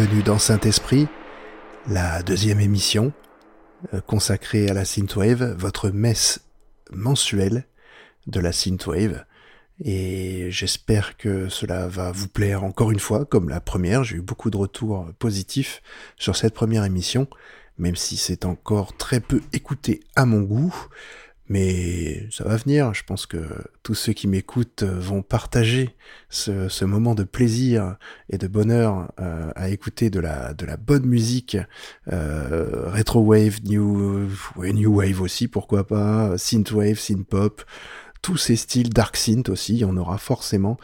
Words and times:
Bienvenue 0.00 0.22
dans 0.22 0.38
Saint-Esprit, 0.38 1.08
la 1.86 2.22
deuxième 2.22 2.58
émission 2.58 3.12
euh, 3.92 4.00
consacrée 4.00 4.66
à 4.70 4.72
la 4.72 4.86
synthwave, 4.86 5.54
votre 5.58 5.90
messe 5.90 6.40
mensuelle 6.90 7.66
de 8.26 8.40
la 8.40 8.50
synthwave. 8.50 9.26
Et 9.84 10.50
j'espère 10.50 11.18
que 11.18 11.50
cela 11.50 11.86
va 11.86 12.12
vous 12.12 12.28
plaire 12.28 12.64
encore 12.64 12.90
une 12.90 12.98
fois, 12.98 13.26
comme 13.26 13.50
la 13.50 13.60
première. 13.60 14.02
J'ai 14.02 14.16
eu 14.16 14.22
beaucoup 14.22 14.48
de 14.48 14.56
retours 14.56 15.06
positifs 15.18 15.82
sur 16.16 16.34
cette 16.34 16.54
première 16.54 16.86
émission, 16.86 17.28
même 17.76 17.94
si 17.96 18.16
c'est 18.16 18.46
encore 18.46 18.96
très 18.96 19.20
peu 19.20 19.42
écouté 19.52 20.00
à 20.16 20.24
mon 20.24 20.40
goût. 20.40 20.74
Mais 21.50 22.28
ça 22.30 22.44
va 22.44 22.54
venir, 22.54 22.94
je 22.94 23.02
pense 23.02 23.26
que 23.26 23.38
tous 23.82 23.96
ceux 23.96 24.12
qui 24.12 24.28
m'écoutent 24.28 24.84
vont 24.84 25.20
partager 25.20 25.96
ce, 26.28 26.84
moment 26.84 27.16
de 27.16 27.24
plaisir 27.24 27.96
et 28.28 28.38
de 28.38 28.46
bonheur 28.46 29.12
euh, 29.18 29.50
à 29.56 29.68
écouter 29.68 30.10
de 30.10 30.20
la, 30.20 30.54
de 30.54 30.64
la 30.64 30.76
bonne 30.76 31.06
musique, 31.06 31.56
euh, 32.12 32.88
retro 32.92 33.20
wave, 33.22 33.64
new, 33.64 34.28
new 34.58 34.94
wave 34.94 35.20
aussi, 35.20 35.48
pourquoi 35.48 35.88
pas, 35.88 36.38
synth 36.38 36.70
wave, 36.70 37.00
synth 37.00 37.26
pop, 37.26 37.64
tous 38.22 38.36
ces 38.36 38.54
styles, 38.54 38.90
dark 38.90 39.16
synth 39.16 39.48
aussi, 39.48 39.74
il 39.74 39.78
y 39.80 39.84
en 39.84 39.96
aura 39.96 40.18
forcément. 40.18 40.76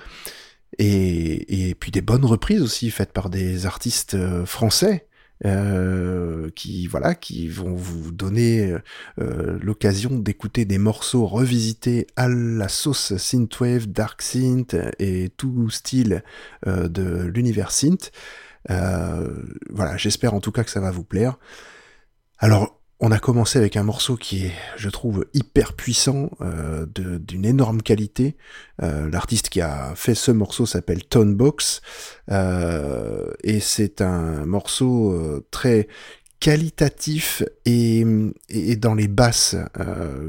Et, 0.79 1.69
et 1.69 1.75
puis 1.77 1.93
des 1.93 2.03
bonnes 2.03 2.25
reprises 2.25 2.61
aussi 2.61 2.91
faites 2.91 3.13
par 3.13 3.31
des 3.31 3.67
artistes 3.67 4.15
euh, 4.15 4.45
français 4.45 5.07
euh, 5.45 6.49
qui 6.55 6.87
voilà 6.87 7.15
qui 7.15 7.49
vont 7.49 7.75
vous 7.75 8.11
donner 8.11 8.75
euh, 9.21 9.59
l'occasion 9.61 10.19
d'écouter 10.19 10.65
des 10.65 10.79
morceaux 10.79 11.27
revisités 11.27 12.07
à 12.17 12.27
la 12.29 12.69
sauce 12.69 13.17
synthwave, 13.19 13.87
dark 13.87 14.23
synth 14.23 14.75
et 14.99 15.29
tout 15.37 15.69
style 15.69 16.25
euh, 16.67 16.89
de 16.89 17.27
l'univers 17.27 17.71
synth. 17.71 18.13
voilà, 18.69 19.97
j'espère 19.99 20.33
en 20.33 20.41
tout 20.41 20.53
cas 20.53 20.65
que 20.65 20.71
ça 20.71 20.81
va 20.81 20.91
vous 20.91 21.05
plaire. 21.05 21.39
Alors 22.39 22.81
on 22.99 23.11
a 23.11 23.19
commencé 23.19 23.59
avec 23.59 23.77
un 23.77 23.83
morceau 23.83 24.17
qui 24.17 24.47
est, 24.47 24.53
je 24.77 24.89
trouve, 24.89 25.27
hyper 25.35 25.75
puissant, 25.75 26.31
euh, 26.41 26.87
d'une 26.97 27.45
énorme 27.45 27.83
qualité. 27.83 28.37
Euh, 28.83 29.11
l'artiste 29.11 29.51
qui 29.51 29.61
a 29.61 29.93
fait 29.95 30.15
ce 30.15 30.31
morceau 30.31 30.65
s'appelle 30.65 31.05
Tonebox, 31.05 31.83
euh, 32.31 33.31
et 33.45 33.61
c'est 33.61 34.01
un 34.01 34.47
morceau 34.47 35.45
très 35.51 35.89
qualitatif 36.41 37.43
et, 37.65 38.05
dans 38.77 38.95
les 38.95 39.09
basses 39.09 39.57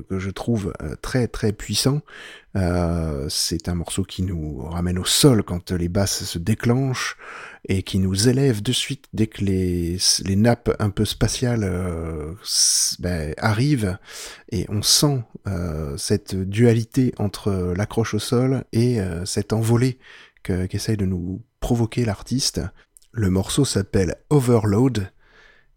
que 0.10 0.20
je 0.20 0.30
trouve 0.30 0.74
très 1.02 1.28
très 1.28 1.54
puissant. 1.54 2.02
C'est 2.56 3.70
un 3.70 3.76
morceau 3.76 4.04
qui 4.04 4.24
nous 4.24 4.62
ramène 4.62 5.00
au 5.00 5.06
sol 5.06 5.44
quand 5.44 5.72
les 5.72 5.90
basses 5.90 6.24
se 6.24 6.40
déclenchent 6.40 7.18
et 7.68 7.84
qui 7.84 8.00
nous 8.00 8.30
élève 8.30 8.62
de 8.62 8.72
suite 8.72 9.06
dès 9.14 9.28
que 9.28 9.44
les, 9.44 9.98
les 10.26 10.36
nappes 10.36 10.74
un 10.80 10.90
peu 10.90 11.06
spatiales 11.06 11.64
euh, 11.64 12.34
ben, 13.00 13.34
arrivent 13.38 13.98
et 14.52 14.66
on 14.70 14.82
sent 14.82 15.24
euh, 15.48 15.96
cette 15.98 16.36
dualité 16.36 17.14
entre 17.18 17.74
l'accroche 17.76 18.14
au 18.14 18.20
sol 18.20 18.64
et 18.72 19.00
cette 19.26 19.54
envolée 19.54 20.00
qu'essaye 20.44 20.98
de 20.98 21.06
nous 21.06 21.42
provoquer 21.60 22.06
l'artiste. 22.06 22.62
Le 23.12 23.30
morceau 23.30 23.66
s'appelle 23.66 24.16
Overload 24.30 25.12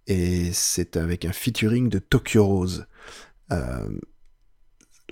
et 0.06 0.50
c'est 0.52 0.96
avec 0.96 1.24
un 1.24 1.32
featuring 1.32 1.88
de 1.88 1.98
Tokyo 1.98 2.46
Rose. 2.46 2.86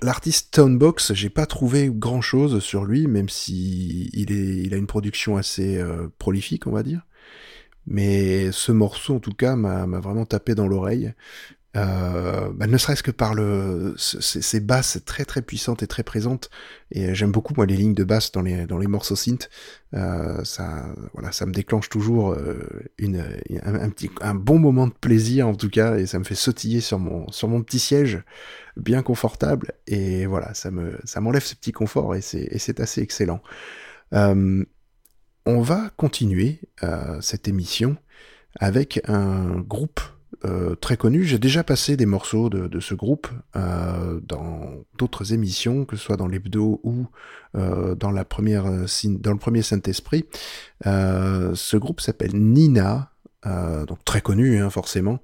L'artiste 0.01 0.53
Tonebox, 0.53 1.13
j'ai 1.13 1.29
pas 1.29 1.45
trouvé 1.45 1.89
grand 1.91 2.21
chose 2.21 2.63
sur 2.63 2.85
lui, 2.85 3.07
même 3.07 3.27
si 3.27 4.09
il, 4.13 4.31
est, 4.31 4.63
il 4.63 4.73
a 4.73 4.77
une 4.77 4.87
production 4.87 5.35
assez 5.35 5.77
euh, 5.77 6.07
prolifique, 6.17 6.67
on 6.67 6.71
va 6.71 6.83
dire. 6.83 7.01
Mais 7.85 8.51
ce 8.51 8.71
morceau, 8.71 9.15
en 9.15 9.19
tout 9.19 9.33
cas, 9.33 9.55
m'a 9.55 9.85
vraiment 9.99 10.25
tapé 10.25 10.55
dans 10.55 10.67
l'oreille. 10.67 11.13
Euh, 11.77 12.49
bah, 12.51 12.65
ne 12.65 12.77
serait-ce 12.77 13.03
que 13.03 13.11
par 13.11 13.35
le 13.35 13.93
ces 13.97 14.59
basses 14.59 14.99
très 15.05 15.23
très 15.23 15.43
puissantes 15.43 15.83
et 15.83 15.87
très 15.87 16.01
présentes. 16.03 16.49
Et 16.91 17.13
j'aime 17.13 17.31
beaucoup 17.31 17.53
moi 17.55 17.67
les 17.67 17.77
lignes 17.77 17.93
de 17.93 18.03
basse 18.03 18.31
dans 18.31 18.41
les 18.41 18.65
dans 18.65 18.79
les 18.79 18.87
morceaux 18.87 19.15
synth. 19.15 19.49
Euh, 19.93 20.43
ça 20.43 20.85
voilà 21.13 21.31
ça 21.31 21.45
me 21.45 21.51
déclenche 21.51 21.89
toujours 21.89 22.31
euh, 22.31 22.67
une 22.97 23.23
un, 23.63 23.89
petit 23.89 24.09
un 24.21 24.33
bon 24.33 24.57
moment 24.57 24.87
de 24.87 24.93
plaisir 24.93 25.47
en 25.47 25.53
tout 25.53 25.69
cas. 25.69 25.97
Et 25.97 26.07
ça 26.07 26.17
me 26.17 26.23
fait 26.23 26.35
sautiller 26.35 26.81
sur 26.81 26.97
mon 26.97 27.31
sur 27.31 27.47
mon 27.47 27.61
petit 27.61 27.79
siège 27.79 28.23
bien 28.75 29.03
confortable. 29.03 29.73
Et 29.85 30.25
voilà 30.25 30.55
ça 30.55 30.71
me 30.71 30.97
ça 31.03 31.21
m'enlève 31.21 31.43
ce 31.43 31.55
petit 31.55 31.71
confort 31.71 32.15
et 32.15 32.21
c'est 32.21 32.47
et 32.51 32.57
c'est 32.57 32.79
assez 32.79 33.01
excellent. 33.01 33.41
Euh, 34.13 34.65
on 35.45 35.61
va 35.61 35.91
continuer 35.97 36.59
euh, 36.83 37.19
cette 37.21 37.47
émission 37.47 37.97
avec 38.59 39.01
un 39.07 39.59
groupe 39.59 39.99
euh, 40.45 40.75
très 40.75 40.95
connu. 40.95 41.25
J'ai 41.25 41.37
déjà 41.37 41.65
passé 41.65 41.97
des 41.97 42.05
morceaux 42.05 42.49
de, 42.49 42.79
ce 42.79 42.93
groupe 42.93 43.27
euh, 43.57 44.21
dans 44.23 44.85
d'autres 44.97 45.33
émissions, 45.33 45.83
que 45.83 45.97
ce 45.97 46.03
soit 46.03 46.15
dans 46.15 46.27
l'hebdo 46.27 46.79
ou 46.83 47.07
euh, 47.57 47.93
dans 47.95 48.11
le 48.11 48.23
premier 48.23 49.61
Saint-Esprit. 49.61 50.25
ce 50.85 51.77
groupe 51.77 51.99
s'appelle 51.99 52.35
Nina. 52.35 53.11
donc 53.45 54.03
très 54.05 54.21
connu 54.21 54.61
hein, 54.61 54.69
forcément 54.69 55.19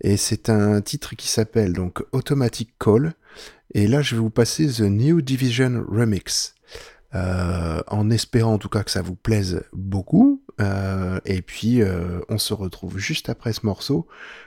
et 0.00 0.16
c'est 0.16 0.48
un 0.48 0.80
titre 0.80 1.14
qui 1.16 1.28
s'appelle 1.28 1.72
donc 1.72 2.02
Automatic 2.12 2.70
Call 2.78 3.14
et 3.74 3.86
là 3.86 4.00
je 4.00 4.14
vais 4.14 4.20
vous 4.20 4.30
passer 4.30 4.66
The 4.66 4.80
New 4.80 5.20
Division 5.22 5.84
Remix 5.88 6.54
en 7.12 8.10
espérant 8.10 8.54
en 8.54 8.58
tout 8.58 8.70
cas 8.70 8.82
que 8.82 8.90
ça 8.90 9.02
vous 9.02 9.16
plaise 9.16 9.62
beaucoup 9.72 10.42
euh, 10.60 11.20
et 11.24 11.42
puis, 11.42 11.82
euh, 11.82 12.20
on 12.28 12.38
se 12.38 12.54
retrouve 12.54 12.98
juste 12.98 13.28
après 13.28 13.52
ce 13.52 13.64
morceau 13.64 14.06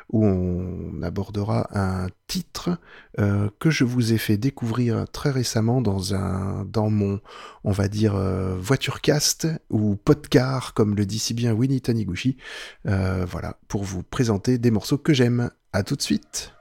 où 0.09 0.25
on 0.25 1.01
abordera 1.03 1.67
un 1.71 2.07
titre 2.27 2.77
euh, 3.19 3.49
que 3.59 3.69
je 3.69 3.85
vous 3.85 4.11
ai 4.11 4.17
fait 4.17 4.37
découvrir 4.37 5.05
très 5.11 5.31
récemment 5.31 5.81
dans 5.81 6.13
un, 6.13 6.65
dans 6.65 6.89
mon, 6.89 7.21
on 7.63 7.71
va 7.71 7.87
dire, 7.87 8.15
voiturecast 8.59 9.47
ou 9.69 9.95
podcar, 9.95 10.73
comme 10.73 10.95
le 10.95 11.05
dit 11.05 11.19
si 11.19 11.33
bien 11.33 11.53
Winnie 11.53 11.81
Taniguchi. 11.81 12.37
voilà, 12.85 13.57
pour 13.67 13.83
vous 13.83 14.03
présenter 14.03 14.57
des 14.57 14.71
morceaux 14.71 14.97
que 14.97 15.13
j'aime. 15.13 15.49
À 15.73 15.83
tout 15.83 15.95
de 15.95 16.01
suite. 16.01 16.51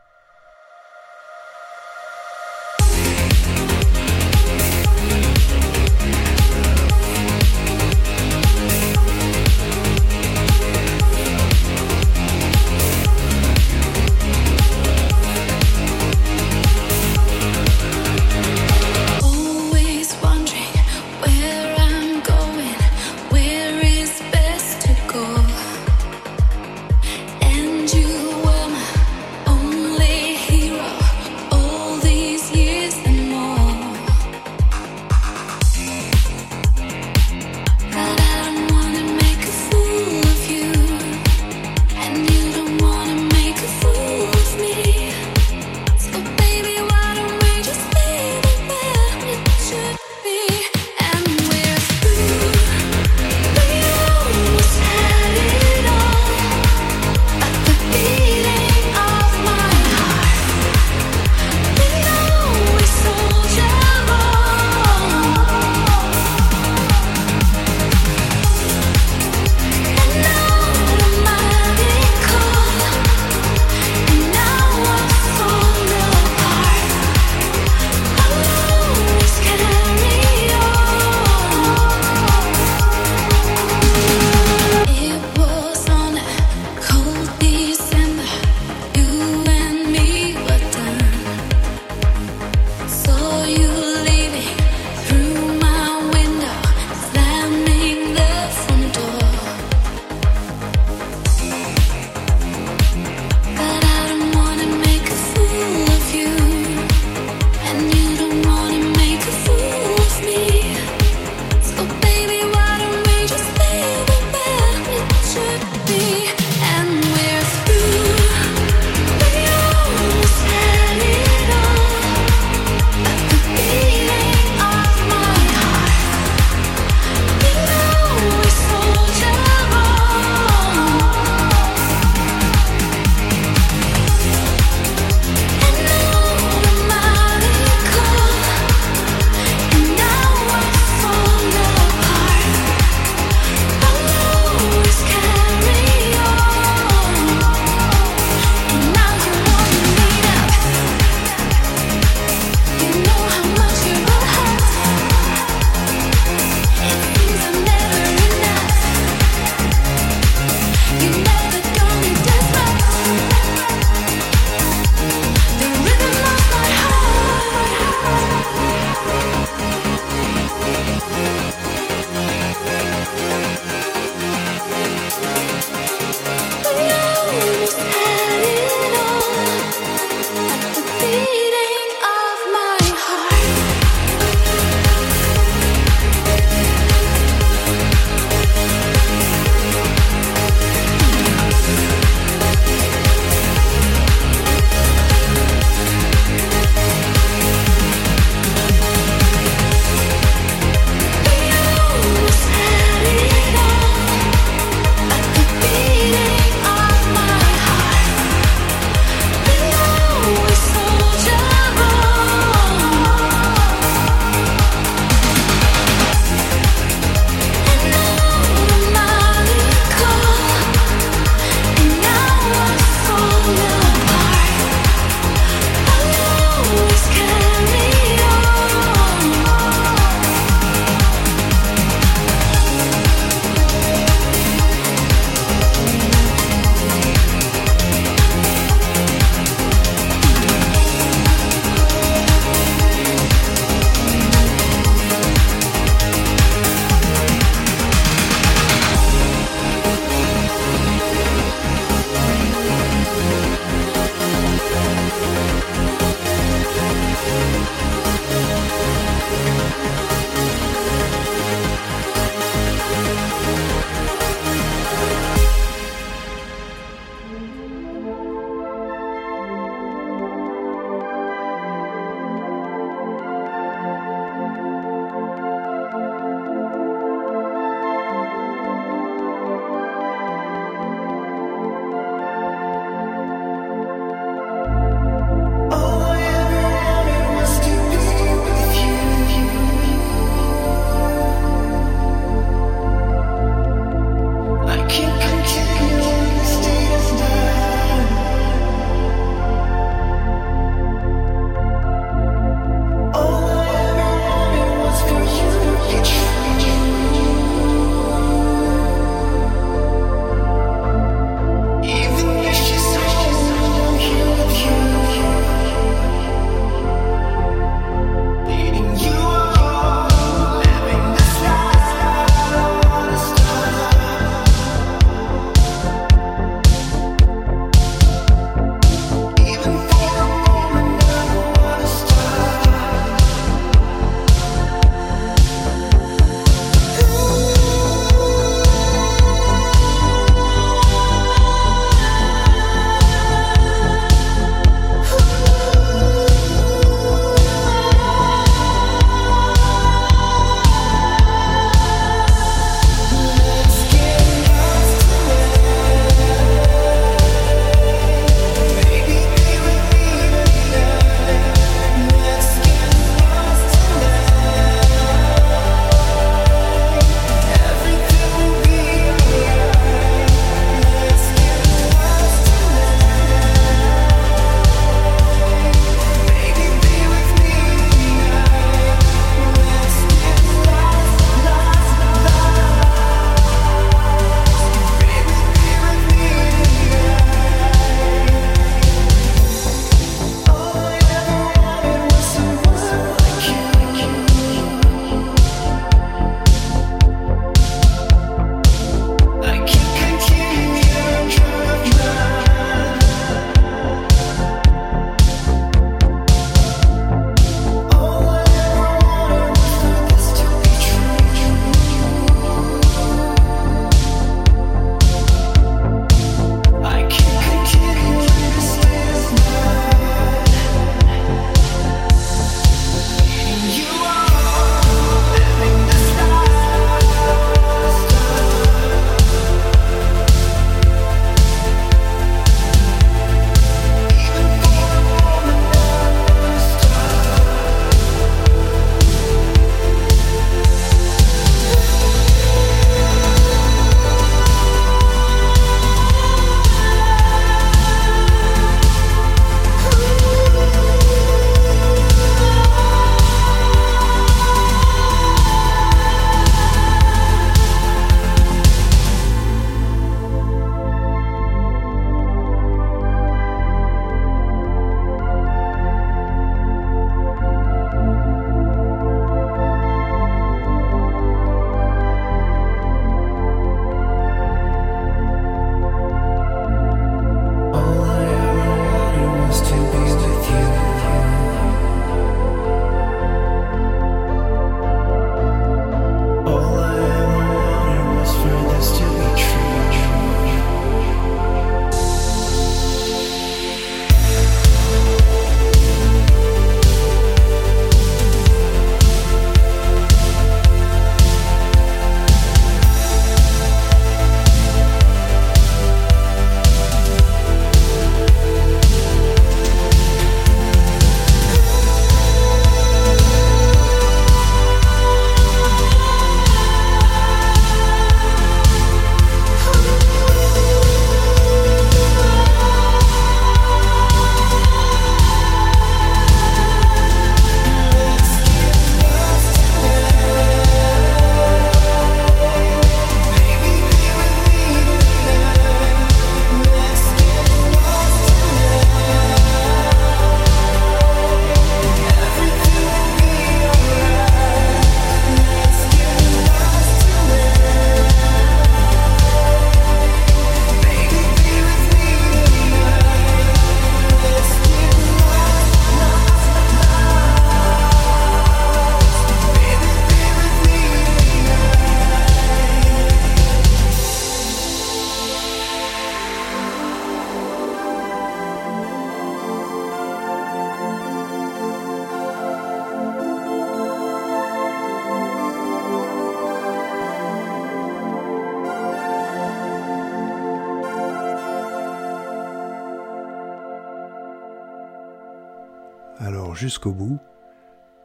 Jusqu'au 586.71 586.93
bout, 586.93 587.19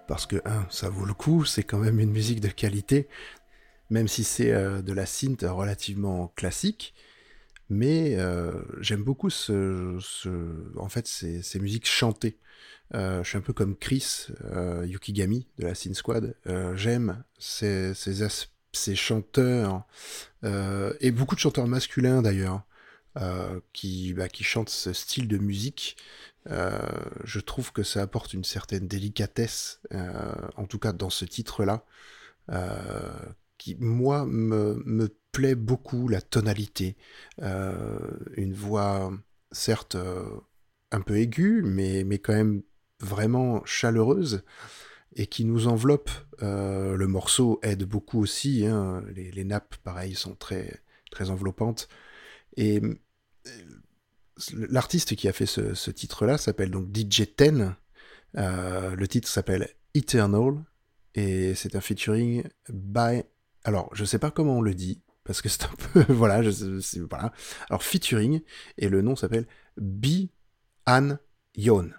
parce 0.07 0.25
que, 0.25 0.37
ça 0.71 0.89
vaut 0.89 1.05
le 1.05 1.13
coup, 1.13 1.45
c'est 1.45 1.61
quand 1.61 1.77
même 1.77 1.99
une 1.99 2.09
musique 2.09 2.39
de 2.39 2.47
qualité, 2.47 3.07
même 3.91 4.07
si 4.07 4.23
c'est 4.23 4.51
euh, 4.51 4.81
de 4.81 4.91
la 4.91 5.05
synth 5.05 5.45
relativement 5.47 6.33
classique, 6.35 6.95
mais 7.69 8.15
euh, 8.17 8.63
j'aime 8.81 9.03
beaucoup 9.03 9.29
ce, 9.29 9.99
en 10.77 10.89
fait, 10.89 11.05
ces, 11.05 11.43
ces 11.43 11.59
musiques 11.59 11.87
chantées. 11.87 12.39
Euh, 12.95 13.23
je 13.23 13.29
suis 13.29 13.37
un 13.37 13.41
peu 13.41 13.53
comme 13.53 13.75
Chris 13.75 14.29
Yukigami 14.83 15.47
de 15.59 15.65
la 15.65 15.75
Synth 15.75 15.93
Squad. 15.93 16.35
j'aime 16.73 17.23
ces, 17.37 17.93
ces, 17.93 18.27
ces, 18.71 18.95
chanteurs, 18.95 19.85
et 20.43 21.11
beaucoup 21.11 21.35
de 21.35 21.39
chanteurs 21.39 21.67
masculins 21.67 22.23
d'ailleurs, 22.23 22.63
qui, 23.71 24.13
bah, 24.13 24.27
qui 24.27 24.43
chantent 24.43 24.69
ce 24.69 24.91
style 24.91 25.27
de 25.27 25.37
musique 25.37 25.95
euh, 26.49 26.79
je 27.23 27.39
trouve 27.39 27.71
que 27.71 27.83
ça 27.83 28.01
apporte 28.01 28.33
une 28.33 28.43
certaine 28.43 28.87
délicatesse, 28.87 29.81
euh, 29.93 30.33
en 30.57 30.65
tout 30.65 30.79
cas 30.79 30.93
dans 30.93 31.09
ce 31.09 31.25
titre-là, 31.25 31.85
euh, 32.51 33.13
qui, 33.57 33.75
moi, 33.79 34.25
me, 34.25 34.81
me, 34.85 35.09
plaît 35.31 35.55
beaucoup, 35.55 36.07
la 36.07 36.21
tonalité. 36.21 36.95
une 37.41 38.53
voix, 38.53 39.11
certes, 39.51 39.97
un 40.91 41.01
peu 41.01 41.17
aiguë, 41.17 41.61
mais, 41.63 42.05
mais 42.05 42.19
quand 42.19 42.33
même 42.33 42.63
vraiment 43.01 43.61
chaleureuse 43.65 44.43
et 45.17 45.27
qui 45.27 45.43
nous 45.43 45.67
enveloppe. 45.67 46.09
le 46.41 47.05
morceau 47.07 47.59
aide 47.63 47.83
beaucoup 47.83 48.21
aussi. 48.21 48.65
Hein. 48.65 49.03
Les, 49.13 49.31
les, 49.31 49.43
nappes, 49.43 49.75
pareil, 49.83 50.15
sont 50.15 50.35
très, 50.35 50.81
très 51.11 51.29
enveloppantes. 51.29 51.89
Et 52.55 52.81
l'artiste 54.53 55.15
qui 55.15 55.27
a 55.27 55.33
fait 55.33 55.45
ce, 55.45 55.91
titre-là 55.91 56.37
s'appelle 56.37 56.71
donc 56.71 56.87
DJ 56.95 57.23
Ten. 57.35 57.75
Euh, 58.37 58.95
le 58.95 59.07
titre 59.07 59.29
s'appelle 59.29 59.69
Eternal 59.93 60.63
et 61.13 61.55
c'est 61.55 61.75
un 61.75 61.81
featuring 61.81 62.43
by. 62.69 63.23
Alors, 63.63 63.89
je 63.93 64.05
sais 64.05 64.19
pas 64.19 64.31
comment 64.31 64.57
on 64.57 64.61
le 64.61 64.73
dit 64.73 65.01
parce 65.23 65.41
que 65.41 65.49
c'est 65.49 65.63
un 65.63 65.73
peu 65.93 66.05
voilà, 66.13 66.43
je, 66.43 67.01
voilà. 67.09 67.33
Alors 67.69 67.83
featuring 67.83 68.41
et 68.77 68.89
le 68.89 69.01
nom 69.01 69.15
s'appelle 69.15 69.47
B 69.77 70.27
An 70.85 71.17
Yon. 71.55 71.91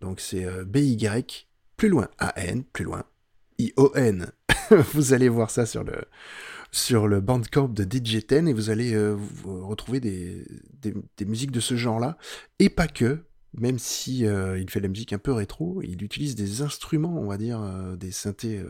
Donc 0.00 0.20
c'est 0.20 0.44
euh, 0.44 0.64
B 0.64 0.78
Y 0.78 1.48
plus 1.76 1.88
loin 1.88 2.08
A 2.18 2.38
N 2.40 2.64
plus 2.64 2.84
loin 2.84 3.04
I 3.58 3.72
O 3.76 3.92
N. 3.94 4.30
Vous 4.92 5.12
allez 5.12 5.28
voir 5.28 5.50
ça 5.50 5.66
sur 5.66 5.82
le 5.82 6.04
sur 6.72 7.08
le 7.08 7.20
Bandcamp 7.20 7.68
de 7.68 7.84
DJ 7.84 8.26
Ten 8.26 8.48
et 8.48 8.52
vous 8.52 8.70
allez 8.70 8.94
euh, 8.94 9.16
retrouver 9.44 10.00
des, 10.00 10.44
des, 10.82 11.24
musiques 11.24 11.50
de 11.50 11.60
ce 11.60 11.76
genre-là. 11.76 12.16
Et 12.58 12.68
pas 12.68 12.88
que, 12.88 13.24
même 13.54 13.78
si 13.78 14.26
euh, 14.26 14.58
il 14.58 14.70
fait 14.70 14.80
la 14.80 14.88
musique 14.88 15.12
un 15.12 15.18
peu 15.18 15.32
rétro, 15.32 15.82
il 15.82 16.02
utilise 16.02 16.34
des 16.36 16.62
instruments, 16.62 17.16
on 17.18 17.26
va 17.26 17.36
dire, 17.36 17.60
euh, 17.60 17.96
des 17.96 18.12
synthés 18.12 18.62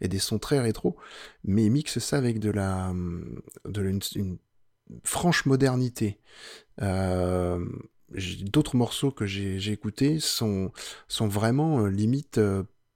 et 0.00 0.08
des 0.08 0.18
sons 0.18 0.38
très 0.38 0.60
rétro, 0.60 0.96
mais 1.44 1.64
il 1.64 1.70
mixe 1.70 1.98
ça 1.98 2.18
avec 2.18 2.38
de 2.38 2.50
la, 2.50 2.92
de 3.64 3.82
une, 3.82 4.38
franche 5.04 5.46
modernité. 5.46 6.18
D'autres 6.80 8.76
morceaux 8.76 9.10
que 9.10 9.26
j'ai 9.26 9.72
écoutés 9.72 10.18
sont, 10.20 10.72
sont 11.08 11.28
vraiment 11.28 11.86
limite 11.86 12.40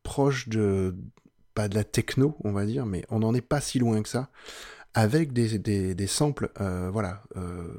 proches 0.03 0.49
de, 0.49 0.95
pas 1.55 1.69
de 1.69 1.75
la 1.75 1.85
techno, 1.85 2.37
on 2.45 2.53
va 2.53 2.67
dire, 2.67 2.87
mais 2.87 3.05
on 3.11 3.21
n'en 3.21 3.35
est 3.35 3.41
pas 3.41 3.61
si 3.61 3.79
loin 3.79 4.03
que 4.03 4.09
ça, 4.09 4.31
avec 4.95 5.33
des, 5.33 6.07
samples, 6.07 6.51
euh, 6.61 6.91
voilà, 6.91 7.23
euh, 7.37 7.75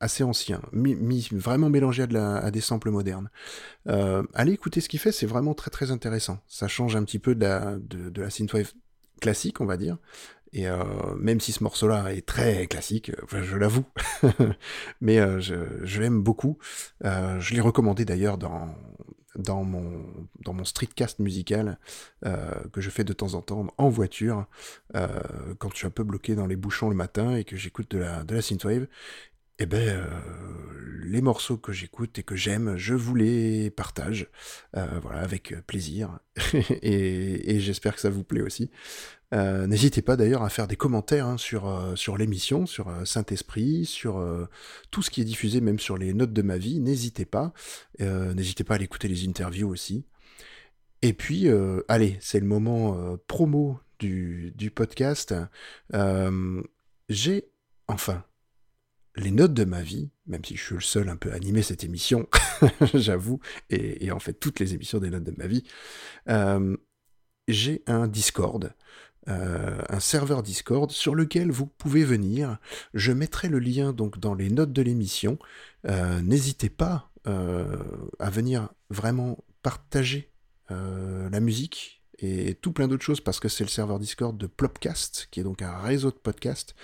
assez 0.00 0.24
anciens, 0.24 0.62
mis, 0.72 1.28
vraiment 1.32 1.68
mélangés 1.68 2.06
à, 2.14 2.50
des 2.50 2.60
samples 2.60 2.90
modernes. 2.90 3.30
Euh, 3.88 4.22
allez 4.34 4.52
écouter 4.52 4.80
ce 4.80 4.88
qu'il 4.88 5.00
fait, 5.00 5.12
c'est 5.12 5.26
vraiment 5.26 5.54
très 5.54 5.70
très 5.70 5.90
intéressant. 5.90 6.38
Ça 6.46 6.68
change 6.68 6.96
un 6.96 7.04
petit 7.04 7.18
peu 7.18 7.34
de 7.34 7.44
la, 7.44 7.76
de, 7.78 8.28
classique, 9.20 9.60
on 9.60 9.66
va 9.66 9.76
dire. 9.76 9.98
Et 10.54 10.64
même 11.18 11.40
si 11.40 11.52
ce 11.52 11.62
morceau-là 11.62 12.14
est 12.14 12.24
très 12.24 12.66
classique, 12.68 13.12
je 13.30 13.56
l'avoue, 13.56 13.84
mais 15.02 15.18
je, 15.42 15.56
je 15.82 16.00
l'aime 16.00 16.22
beaucoup. 16.22 16.56
je 17.02 17.54
l'ai 17.54 17.60
recommandé 17.60 18.06
d'ailleurs 18.06 18.38
dans, 18.38 18.74
dans 19.36 19.64
mon, 19.64 20.04
dans 20.40 20.52
mon 20.52 20.64
streetcast 20.64 21.18
musical 21.18 21.78
euh, 22.26 22.52
que 22.72 22.80
je 22.80 22.90
fais 22.90 23.04
de 23.04 23.12
temps 23.12 23.34
en 23.34 23.42
temps 23.42 23.66
en 23.76 23.88
voiture 23.88 24.46
euh, 24.94 25.08
quand 25.58 25.70
je 25.70 25.76
suis 25.76 25.86
un 25.86 25.90
peu 25.90 26.04
bloqué 26.04 26.34
dans 26.34 26.46
les 26.46 26.56
bouchons 26.56 26.88
le 26.88 26.96
matin 26.96 27.36
et 27.36 27.44
que 27.44 27.56
j'écoute 27.56 27.90
de 27.90 27.98
la, 27.98 28.24
de 28.24 28.34
la 28.34 28.42
synthwave. 28.42 28.86
Eh 29.58 29.66
ben, 29.66 29.88
euh, 29.88 30.04
les 31.04 31.20
morceaux 31.20 31.56
que 31.56 31.72
j'écoute 31.72 32.18
et 32.18 32.22
que 32.22 32.36
j'aime, 32.36 32.76
je 32.76 32.94
vous 32.94 33.14
les 33.14 33.70
partage, 33.70 34.28
voilà, 34.72 35.20
avec 35.20 35.54
plaisir. 35.66 36.20
et, 36.82 37.58
j'espère 37.60 37.94
que 37.94 38.00
ça 38.00 38.10
vous 38.10 38.24
plaît 38.24 38.42
aussi. 38.42 38.70
Euh, 39.34 39.66
n'hésitez 39.66 40.00
pas 40.00 40.16
d'ailleurs 40.16 40.42
à 40.42 40.48
faire 40.48 40.66
des 40.66 40.76
commentaires 40.76 41.26
hein, 41.26 41.36
sur, 41.36 41.68
euh, 41.68 41.94
l'émission, 42.16 42.64
sur 42.64 42.88
euh, 42.88 43.04
Saint-Esprit, 43.04 43.84
sur 43.84 44.24
tout 44.90 45.02
ce 45.02 45.10
qui 45.10 45.20
est 45.20 45.24
diffusé, 45.24 45.60
même 45.60 45.78
sur 45.78 45.98
les 45.98 46.14
notes 46.14 46.32
de 46.32 46.42
ma 46.42 46.58
vie. 46.58 46.80
N'hésitez 46.80 47.24
pas. 47.24 47.52
N'hésitez 48.00 48.64
pas 48.64 48.74
à 48.74 48.76
aller 48.76 48.84
écouter 48.84 49.08
les 49.08 49.26
interviews 49.26 49.68
aussi. 49.68 50.04
Et 51.02 51.12
puis, 51.12 51.48
allez, 51.88 52.16
c'est 52.20 52.40
le 52.40 52.46
moment 52.46 53.16
promo 53.26 53.80
du 53.98 54.72
podcast. 54.74 55.34
J'ai, 57.08 57.48
enfin, 57.86 58.24
les 59.18 59.30
notes 59.30 59.54
de 59.54 59.64
ma 59.64 59.82
vie, 59.82 60.10
même 60.26 60.44
si 60.44 60.56
je 60.56 60.64
suis 60.64 60.74
le 60.74 60.80
seul 60.80 61.08
un 61.08 61.16
peu 61.16 61.32
à 61.32 61.34
animer 61.34 61.62
cette 61.62 61.84
émission, 61.84 62.28
j'avoue, 62.94 63.40
et, 63.70 64.10
en 64.10 64.18
fait 64.18 64.34
toutes 64.34 64.60
les 64.60 64.74
émissions 64.74 64.98
des 64.98 65.10
notes 65.10 65.24
de 65.24 65.34
ma 65.36 65.46
vie, 65.46 65.64
j'ai 67.48 67.82
un 67.86 68.06
Discord 68.08 68.72
euh, 69.28 69.82
un 69.90 70.00
serveur 70.00 70.42
Discord 70.42 70.90
sur 70.90 71.14
lequel 71.14 71.50
vous 71.50 71.66
pouvez 71.66 72.04
venir. 72.04 72.58
Je 72.94 73.12
mettrai 73.12 73.48
le 73.48 73.58
lien 73.58 73.92
donc 73.92 74.18
dans 74.18 74.34
les 74.34 74.48
notes 74.48 74.72
de 74.72 74.80
l'émission. 74.80 75.38
Euh, 75.86 76.22
n'hésitez 76.22 76.70
pas 76.70 77.10
euh, 77.26 77.76
à 78.18 78.30
venir 78.30 78.70
vraiment 78.90 79.38
partager 79.62 80.32
la 80.70 81.40
musique 81.40 82.02
et 82.18 82.54
tout 82.56 82.72
plein 82.72 82.88
d'autres 82.88 83.02
choses 83.02 83.22
parce 83.22 83.40
que 83.40 83.48
c'est 83.48 83.64
le 83.64 83.70
serveur 83.70 83.98
Discord 83.98 84.36
de 84.36 84.46
Plopcast, 84.46 85.28
qui 85.30 85.40
est 85.40 85.42
donc 85.42 85.62
un 85.62 85.78
réseau 85.78 86.10
de 86.10 86.16
podcasts 86.16 86.74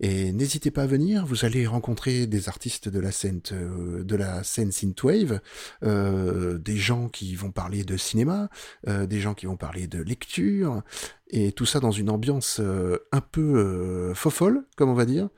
et 0.00 0.32
n'hésitez 0.32 0.72
pas 0.72 0.82
à 0.82 0.86
venir, 0.86 1.24
vous 1.24 1.44
allez 1.44 1.66
rencontrer 1.68 2.26
des 2.26 2.48
artistes 2.48 2.88
de 2.88 2.98
la 2.98 3.12
scène, 3.12 3.40
euh, 3.52 4.02
de 4.02 4.18
synthwave, 4.42 5.40
euh, 5.84 6.58
des 6.58 6.76
gens 6.76 7.08
qui 7.08 7.36
vont 7.36 7.52
parler 7.52 7.84
de 7.84 7.96
cinéma, 7.96 8.48
euh, 8.88 9.06
des 9.06 9.20
gens 9.20 9.34
qui 9.34 9.46
vont 9.46 9.56
parler 9.56 9.86
de 9.86 10.02
lecture, 10.02 10.82
et 11.28 11.52
tout 11.52 11.64
ça 11.64 11.78
dans 11.78 11.92
une 11.92 12.10
ambiance 12.10 12.60
un 12.60 13.20
peu 13.20 14.12
fofolle, 14.14 14.64
comme 14.76 14.90
on 14.90 14.94
va 14.94 15.06
dire. 15.06 15.28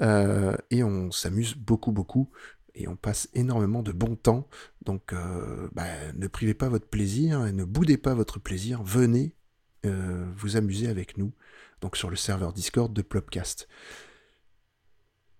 et 0.00 0.82
on 0.82 1.10
s'amuse 1.10 1.54
beaucoup, 1.54 1.92
beaucoup, 1.92 2.30
et 2.74 2.88
on 2.88 2.96
passe 2.96 3.28
énormément 3.34 3.82
de 3.82 3.92
bon 3.92 4.16
temps. 4.16 4.48
Donc, 4.84 5.14
bah, 5.72 5.84
ne 6.16 6.26
privez 6.26 6.54
pas 6.54 6.68
votre 6.68 6.86
plaisir, 6.88 7.46
et 7.46 7.52
ne 7.52 7.64
boudez 7.64 7.98
pas 7.98 8.14
votre 8.14 8.40
plaisir, 8.40 8.82
venez 8.82 9.34
vous 9.84 10.56
amuser 10.56 10.88
avec 10.88 11.18
nous, 11.18 11.32
donc 11.84 11.96
sur 11.98 12.08
le 12.08 12.16
serveur 12.16 12.54
Discord 12.54 12.90
de 12.94 13.02
Plopcast. 13.02 13.68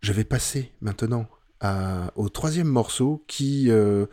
Je 0.03 0.13
vais 0.13 0.25
passer 0.25 0.75
maintenant 0.83 1.27
au 2.17 2.29
troisième 2.29 2.69
morceau 2.69 3.25
qui 3.27 3.71
euh, 3.71 4.05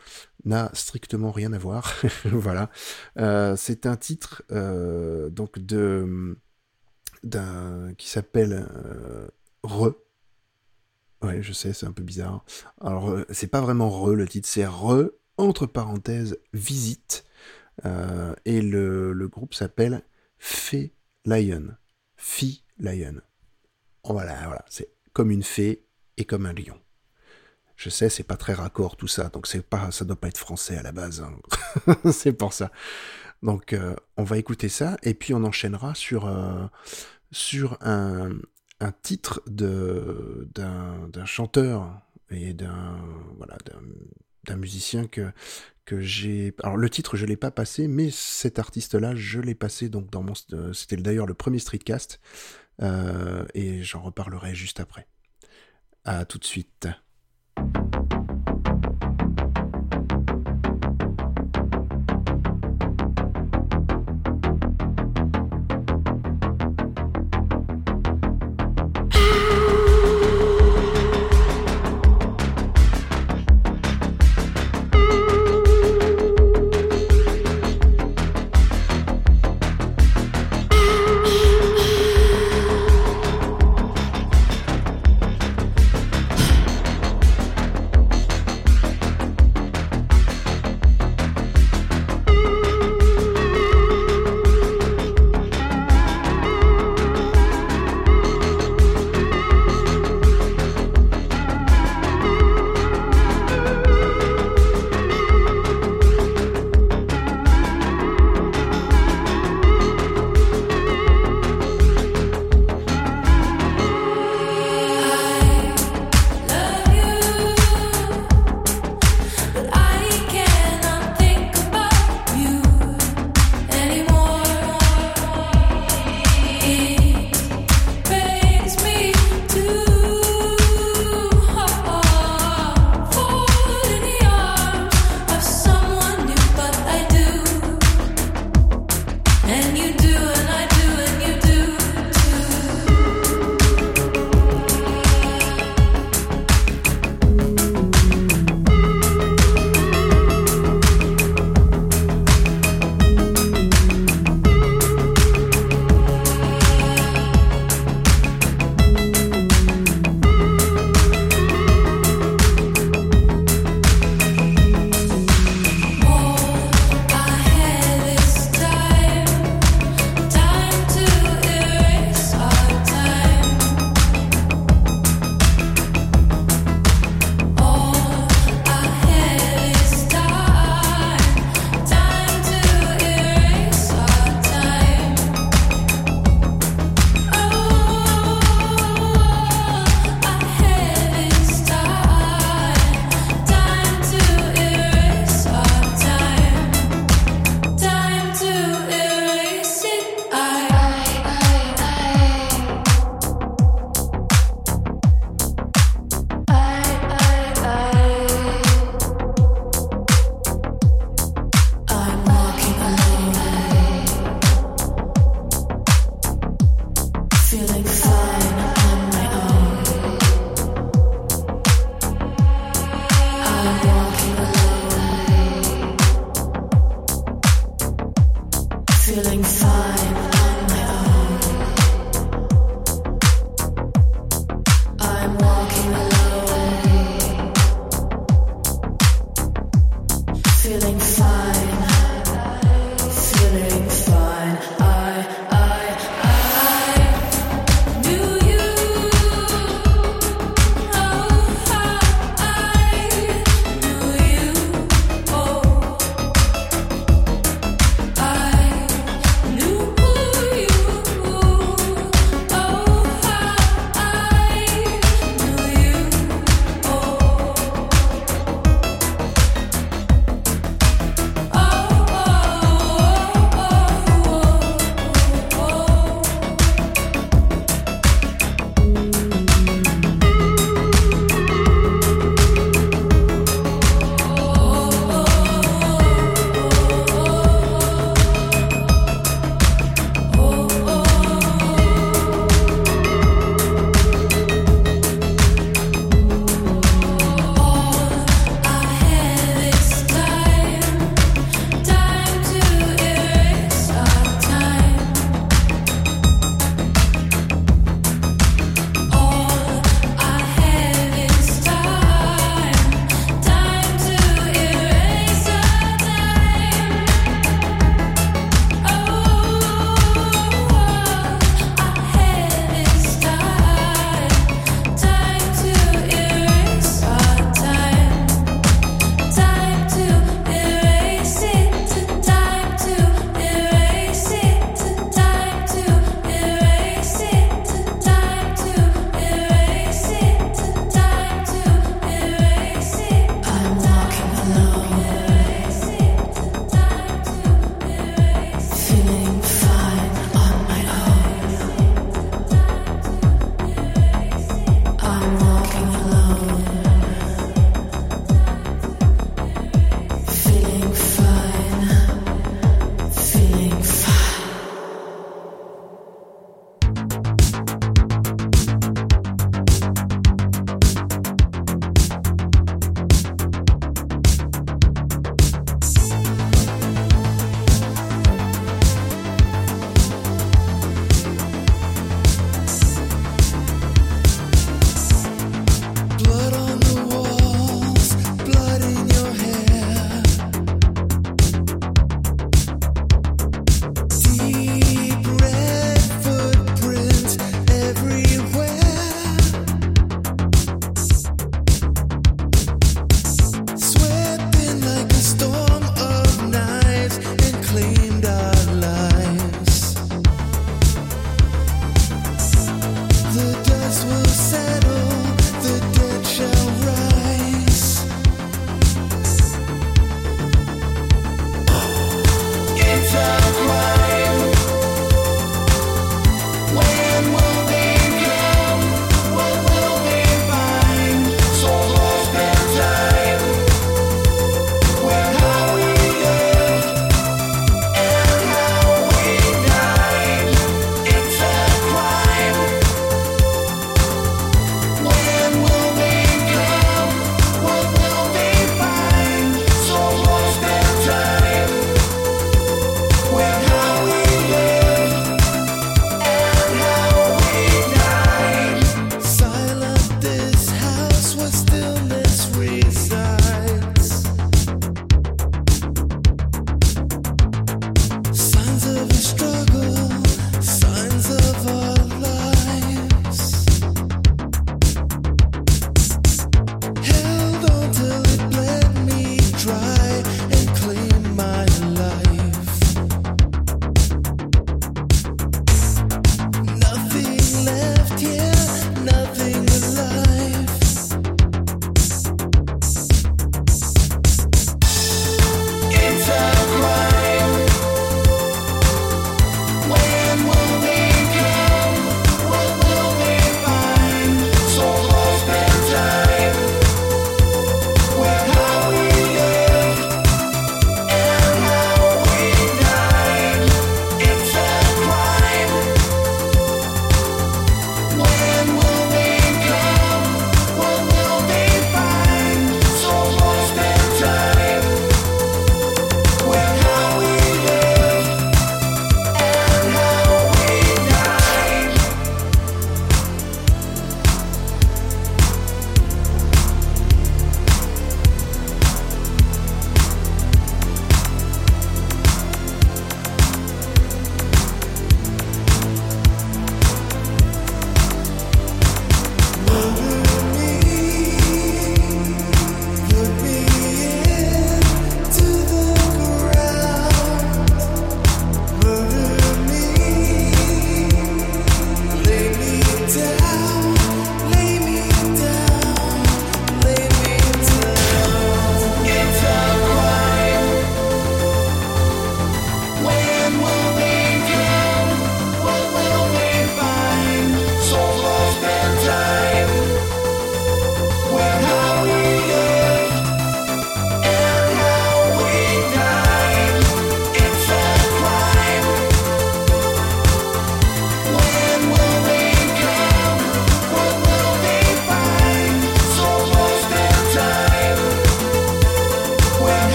n'a 0.45 0.71
strictement 0.73 1.31
rien 1.31 1.51
à 1.51 1.57
voir. 1.57 1.93
voilà. 2.23 2.69
Euh, 3.17 3.57
c'est 3.57 3.85
un 3.85 3.97
titre 3.97 4.43
euh, 4.49 5.29
donc 5.29 5.59
qui 7.97 8.07
s'appelle 8.07 8.65
Re. 9.63 9.91
Ouais, 11.21 11.43
je 11.43 11.51
sais, 11.51 11.73
c'est 11.73 11.85
un 11.85 11.91
peu 11.91 12.03
bizarre. 12.03 12.45
Alors, 12.79 13.13
c'est 13.29 13.47
pas 13.47 13.59
vraiment 13.59 13.89
Re 13.89 14.15
le 14.15 14.25
titre, 14.25 14.47
c'est 14.47 14.65
Re 14.65 15.09
entre 15.35 15.65
parenthèses 15.65 16.39
Visite. 16.53 17.25
et 17.83 18.61
le, 18.61 19.27
groupe 19.27 19.53
s'appelle 19.53 20.05
Fee 20.37 20.93
Lion. 21.25 21.75
Fee 22.21 22.63
Lion. 22.77 23.15
Voilà, 24.03 24.35
voilà, 24.45 24.63
c'est 24.69 24.89
comme 25.11 25.31
une 25.31 25.43
fée 25.43 25.83
et 26.17 26.23
comme 26.23 26.45
un 26.45 26.53
lion. 26.53 26.79
Je 27.75 27.89
sais, 27.89 28.09
c'est 28.09 28.23
pas 28.23 28.37
très 28.37 28.53
raccord 28.53 28.95
tout 28.95 29.07
ça, 29.07 29.29
donc 29.29 29.47
c'est 29.47 29.67
pas, 29.67 29.89
ça 29.89 30.05
doit 30.05 30.19
pas 30.19 30.27
être 30.27 30.37
français 30.37 30.77
à 30.77 30.83
la 30.83 30.91
base. 30.91 31.21
Hein. 31.21 31.95
c'est 32.11 32.33
pour 32.33 32.53
ça. 32.53 32.71
Donc 33.41 33.73
euh, 33.73 33.95
on 34.17 34.23
va 34.23 34.37
écouter 34.37 34.69
ça 34.69 34.97
et 35.01 35.15
puis 35.15 35.33
on 35.33 35.43
enchaînera 35.43 35.95
sur 35.95 36.27
euh, 36.27 36.67
sur 37.31 37.79
un, 37.81 38.33
un 38.79 38.91
titre 38.91 39.41
de 39.47 40.47
d'un 40.53 41.25
chanteur 41.25 42.01
et 42.29 42.53
d'un 42.53 43.01
voilà 43.37 43.57
d'un 44.43 44.55
musicien 44.57 45.07
que 45.07 45.31
alors 46.63 46.77
le 46.77 46.89
titre 46.89 47.17
je 47.17 47.25
l'ai 47.25 47.37
pas 47.37 47.51
passé 47.51 47.87
mais 47.87 48.09
cet 48.11 48.59
artiste 48.59 48.95
là 48.95 49.15
je 49.15 49.39
l'ai 49.39 49.55
passé 49.55 49.89
donc 49.89 50.09
dans 50.09 50.23
mon 50.23 50.33
c'était 50.73 50.97
d'ailleurs 50.97 51.27
le 51.27 51.33
premier 51.33 51.59
streetcast 51.59 52.19
euh, 52.81 53.45
et 53.53 53.83
j'en 53.83 54.01
reparlerai 54.01 54.55
juste 54.55 54.79
après. 54.79 55.07
À 56.03 56.25
tout 56.25 56.37
de 56.37 56.45
suite. 56.45 56.87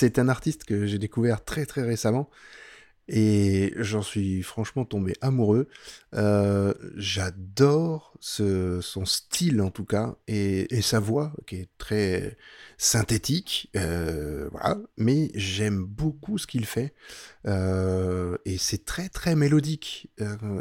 C'est 0.00 0.18
un 0.18 0.30
artiste 0.30 0.64
que 0.64 0.86
j'ai 0.86 0.98
découvert 0.98 1.44
très 1.44 1.66
très 1.66 1.82
récemment 1.82 2.30
et 3.06 3.74
j'en 3.76 4.00
suis 4.00 4.42
franchement 4.42 4.86
tombé 4.86 5.12
amoureux. 5.20 5.68
Euh, 6.14 6.72
j'adore 6.96 8.14
son 8.20 9.04
style 9.04 9.60
en 9.60 9.70
tout 9.70 9.84
cas 9.84 10.16
et, 10.26 10.80
sa 10.80 11.00
voix 11.00 11.34
qui 11.46 11.56
est 11.56 11.68
très 11.76 12.38
synthétique, 12.78 13.70
euh. 13.76 14.48
Mais 14.96 15.30
j'aime 15.34 15.84
beaucoup 15.84 16.38
ce 16.38 16.46
qu'il 16.46 16.64
fait 16.64 16.94
euh, 17.46 18.38
et 18.46 18.56
c'est 18.56 18.86
très 18.86 19.10
très 19.10 19.36
mélodique, 19.36 20.10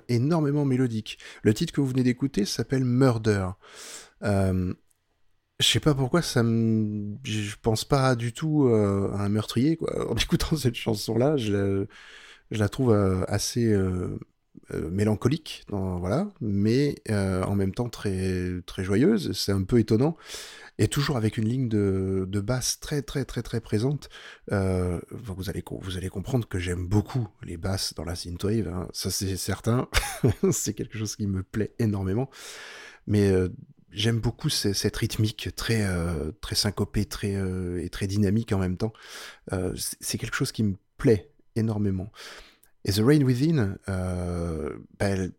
énormément 0.10 0.65
mélodique. 0.65 1.17
Le 1.43 1.54
titre 1.54 1.71
que 1.71 1.80
vous 1.80 1.88
venez 1.88 2.04
d'écouter 2.04 2.43
s'appelle 2.43 2.84
Murder. 2.84 3.47
Je 5.60 5.67
sais 5.67 5.80
pas 5.82 5.93
pourquoi 5.93 6.22
ça 6.22 6.41
me, 6.41 7.17
je 7.24 7.56
pense 7.62 7.84
pas 7.84 8.15
du 8.15 8.32
tout 8.32 8.67
à 8.69 9.22
un 9.22 9.30
meurtrier 9.30 9.76
quoi. 9.76 10.10
En 10.10 10.15
écoutant 10.15 10.56
cette 10.56 10.76
chanson 10.76 11.17
là, 11.17 11.36
je 11.38 11.86
la 12.52 12.69
trouve 12.69 12.91
euh, 12.91 13.24
assez 13.28 13.65
euh, 13.65 14.17
euh, 14.74 14.89
mélancolique, 14.89 15.65
voilà, 15.69 16.32
mais 16.41 16.95
en 17.10 17.56
même 17.56 17.74
temps 17.74 17.89
très 17.89 18.62
très 18.65 18.84
joyeuse. 18.84 19.32
C'est 19.34 19.52
un 19.52 19.63
peu 19.63 19.80
étonnant 19.80 20.15
et 20.78 20.88
toujours 20.88 21.17
avec 21.17 21.38
une 21.38 21.48
ligne 21.48 21.67
de, 21.67 22.26
de 22.28 22.39
basse 22.39 22.80
très 22.80 23.02
très 23.02 23.26
très 23.26 23.41
très 23.41 23.60
présente. 23.60 24.10
vous 24.50 25.50
allez 25.50 25.63
vous 25.82 25.98
allez 25.98 26.10
comprendre 26.10 26.48
que 26.48 26.60
j'aime 26.60 26.88
beaucoup 26.88 27.28
les 27.43 27.58
basses 27.58 27.93
dans 27.95 28.06
la 28.06 28.15
synthwave, 28.15 28.67
hein. 28.67 28.88
ça 28.93 29.12
c'est 29.12 29.38
certain. 29.38 29.88
c'est 30.52 30.74
quelque 30.74 30.98
chose 30.98 31.15
qui 31.15 31.28
me 31.28 31.43
plaît 31.43 31.74
énormément, 31.80 32.30
mais 33.08 33.32
j'aime 33.91 34.19
beaucoup 34.19 34.49
cette 34.49 34.95
rythmique 34.97 35.49
très 35.56 35.86
très 36.41 36.56
syncopée, 36.56 37.06
très 37.06 37.34
et 37.84 37.89
très 37.89 38.08
dynamique 38.08 38.52
en 38.52 38.60
même 38.60 38.78
temps. 38.78 38.93
c'est 39.75 40.17
quelque 40.17 40.36
chose 40.36 40.52
qui 40.52 40.63
me 40.63 40.75
plaît 40.97 41.32
énormément. 41.56 42.12
Et 42.86 42.91
The 42.91 43.02
Rain 43.04 43.21
Within, 43.21 43.78
euh, 43.89 44.78
ben, 44.99 45.32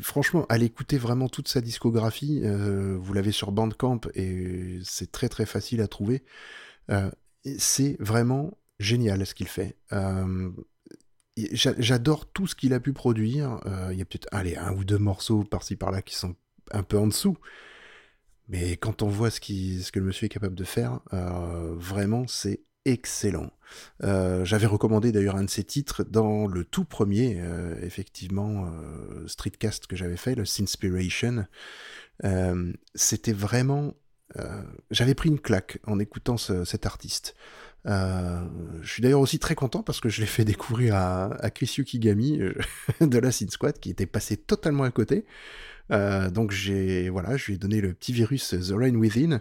franchement, 0.00 0.46
allez 0.48 0.66
écouter 0.66 0.98
vraiment 0.98 1.28
toute 1.28 1.48
sa 1.48 1.60
discographie. 1.60 2.40
Euh, 2.44 2.96
vous 2.98 3.12
l'avez 3.12 3.32
sur 3.32 3.52
Bandcamp 3.52 4.00
et 4.14 4.80
c'est 4.84 5.12
très 5.12 5.28
très 5.28 5.46
facile 5.46 5.80
à 5.80 5.88
trouver. 5.88 6.24
Euh, 6.90 7.10
c'est 7.58 7.96
vraiment 8.00 8.56
génial 8.78 9.24
ce 9.24 9.34
qu'il 9.34 9.48
fait. 9.48 9.76
J'adore 11.52 12.30
tout 12.32 12.46
ce 12.46 12.54
qu'il 12.54 12.72
a 12.72 12.80
pu 12.80 12.92
produire. 12.92 13.60
Il 13.92 13.98
y 13.98 14.02
a 14.02 14.04
peut-être 14.04 14.28
un 14.32 14.72
ou 14.74 14.84
deux 14.84 14.98
morceaux 14.98 15.44
par-ci 15.44 15.76
par-là 15.76 16.02
qui 16.02 16.16
sont 16.16 16.34
un 16.72 16.82
peu 16.82 16.98
en 16.98 17.06
dessous. 17.06 17.36
Mais 18.48 18.76
quand 18.76 19.02
on 19.02 19.08
voit 19.08 19.30
ce, 19.30 19.40
que 19.40 19.98
le 19.98 20.04
monsieur 20.04 20.26
est 20.26 20.30
capable 20.30 20.54
de 20.54 20.64
faire, 20.64 21.00
vraiment, 21.10 22.26
c'est 22.28 22.60
excellent. 22.86 23.50
Euh, 24.04 24.44
j'avais 24.44 24.66
recommandé 24.66 25.12
d'ailleurs 25.12 25.36
un 25.36 25.44
de 25.44 25.50
ses 25.50 25.64
titres 25.64 26.04
dans 26.04 26.46
le 26.46 26.64
tout 26.64 26.84
premier, 26.84 27.38
euh, 27.40 27.74
effectivement, 27.82 28.66
euh, 28.66 29.26
streetcast 29.26 29.86
que 29.86 29.96
j'avais 29.96 30.16
fait, 30.16 30.34
le 30.34 30.44
Sinspiration. 30.46 31.46
C'était 32.94 33.32
vraiment... 33.32 33.94
j'avais 34.90 35.14
pris 35.14 35.28
une 35.28 35.40
claque 35.40 35.78
en 35.86 35.98
écoutant 35.98 36.36
cet 36.38 36.86
artiste. 36.86 37.34
je 37.84 38.48
suis 38.84 39.02
d'ailleurs 39.02 39.20
aussi 39.20 39.38
très 39.38 39.54
content 39.54 39.82
parce 39.82 40.00
que 40.00 40.08
je 40.08 40.20
l'ai 40.20 40.26
fait 40.26 40.44
découvrir 40.44 40.94
à, 40.94 41.34
à 41.44 41.50
Chris 41.50 41.74
de 43.00 43.18
la 43.18 43.32
Sin 43.32 43.48
Squad 43.48 43.78
qui 43.78 43.90
était 43.90 44.06
passé 44.06 44.36
totalement 44.36 44.84
à 44.84 44.90
côté. 44.90 45.26
Euh, 45.92 46.30
donc 46.30 46.50
j'ai 46.50 47.08
voilà, 47.08 47.36
je 47.36 47.46
lui 47.46 47.54
ai 47.54 47.58
donné 47.58 47.80
le 47.80 47.94
petit 47.94 48.12
virus 48.12 48.50
The 48.50 48.72
Rain 48.72 48.94
Within 48.94 49.40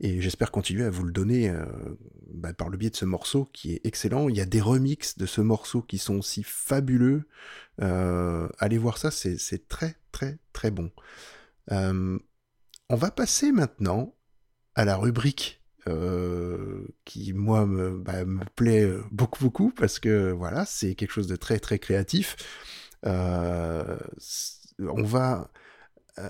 et 0.00 0.20
j'espère 0.20 0.50
continuer 0.50 0.84
à 0.84 0.90
vous 0.90 1.04
le 1.04 1.12
donner 1.12 1.50
euh, 1.50 1.64
bah, 2.32 2.52
par 2.52 2.68
le 2.68 2.76
biais 2.76 2.90
de 2.90 2.96
ce 2.96 3.04
morceau 3.04 3.48
qui 3.52 3.74
est 3.74 3.80
excellent. 3.84 4.28
Il 4.28 4.36
y 4.36 4.40
a 4.40 4.46
des 4.46 4.60
remixes 4.60 5.18
de 5.18 5.26
ce 5.26 5.40
morceau 5.40 5.82
qui 5.82 5.98
sont 5.98 6.18
aussi 6.18 6.42
fabuleux. 6.44 7.24
Euh, 7.80 8.48
allez 8.58 8.78
voir 8.78 8.98
ça, 8.98 9.10
c'est 9.10 9.68
très 9.68 9.96
très 10.12 10.38
très 10.52 10.70
bon. 10.70 10.90
on 11.70 12.96
va 12.96 13.10
passer 13.10 13.52
maintenant 13.52 14.14
à 14.74 14.84
la 14.84 14.96
rubrique 14.96 15.58
qui 17.04 17.32
moi 17.32 17.66
me, 17.66 17.98
bah, 17.98 18.24
me, 18.24 18.44
plaît 18.54 18.88
beaucoup 19.10 19.42
beaucoup 19.42 19.72
parce 19.72 19.98
que 19.98 20.30
voilà 20.30 20.64
c'est 20.64 20.94
quelque 20.94 21.10
chose 21.10 21.26
de 21.26 21.34
très 21.34 21.58
très 21.58 21.80
créatif. 21.80 22.36
on 23.02 23.98
va 24.78 25.50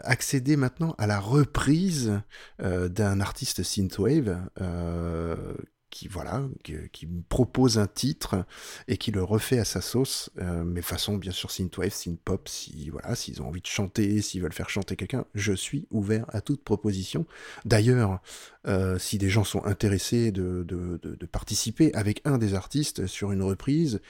accéder 0.04 0.56
maintenant 0.56 0.94
à 0.98 1.06
la 1.06 1.20
reprise 1.20 2.20
euh, 2.60 2.88
d'un 2.88 3.20
artiste 3.20 3.62
synthwave 3.62 4.38
euh, 4.60 5.54
qui 5.90 6.06
voilà 6.06 6.44
qui, 6.62 7.08
propose 7.28 7.78
un 7.78 7.88
titre 7.88 8.44
et 8.86 8.96
qui 8.96 9.10
le 9.10 9.24
refait 9.24 9.58
à 9.58 9.64
sa 9.64 9.80
sauce 9.80 10.30
mais 10.36 10.82
façon 10.82 11.16
bien 11.16 11.32
sûr 11.32 11.50
synthwave 11.50 11.92
synthpop 11.92 12.48
si 12.48 12.90
voilà 12.90 13.16
s'ils 13.16 13.42
ont 13.42 13.48
envie 13.48 13.60
de 13.60 13.66
chanter 13.66 14.22
s'ils 14.22 14.40
veulent 14.40 14.52
faire 14.52 14.70
chanter 14.70 14.94
quelqu'un 14.94 15.24
je 15.34 15.52
suis 15.52 15.88
ouvert 15.90 16.26
à 16.28 16.40
toute 16.42 16.62
proposition. 16.62 17.26
D'ailleurs 17.64 18.20
si 18.98 19.18
des 19.18 19.30
gens 19.30 19.42
sont 19.42 19.64
intéressés 19.64 20.30
de, 20.30 20.62
de, 20.62 21.00
de, 21.02 21.26
participer 21.26 21.92
avec 21.94 22.20
un 22.24 22.38
des 22.38 22.54
artistes 22.54 23.08
sur 23.08 23.32
une 23.32 23.42
reprise 23.42 24.00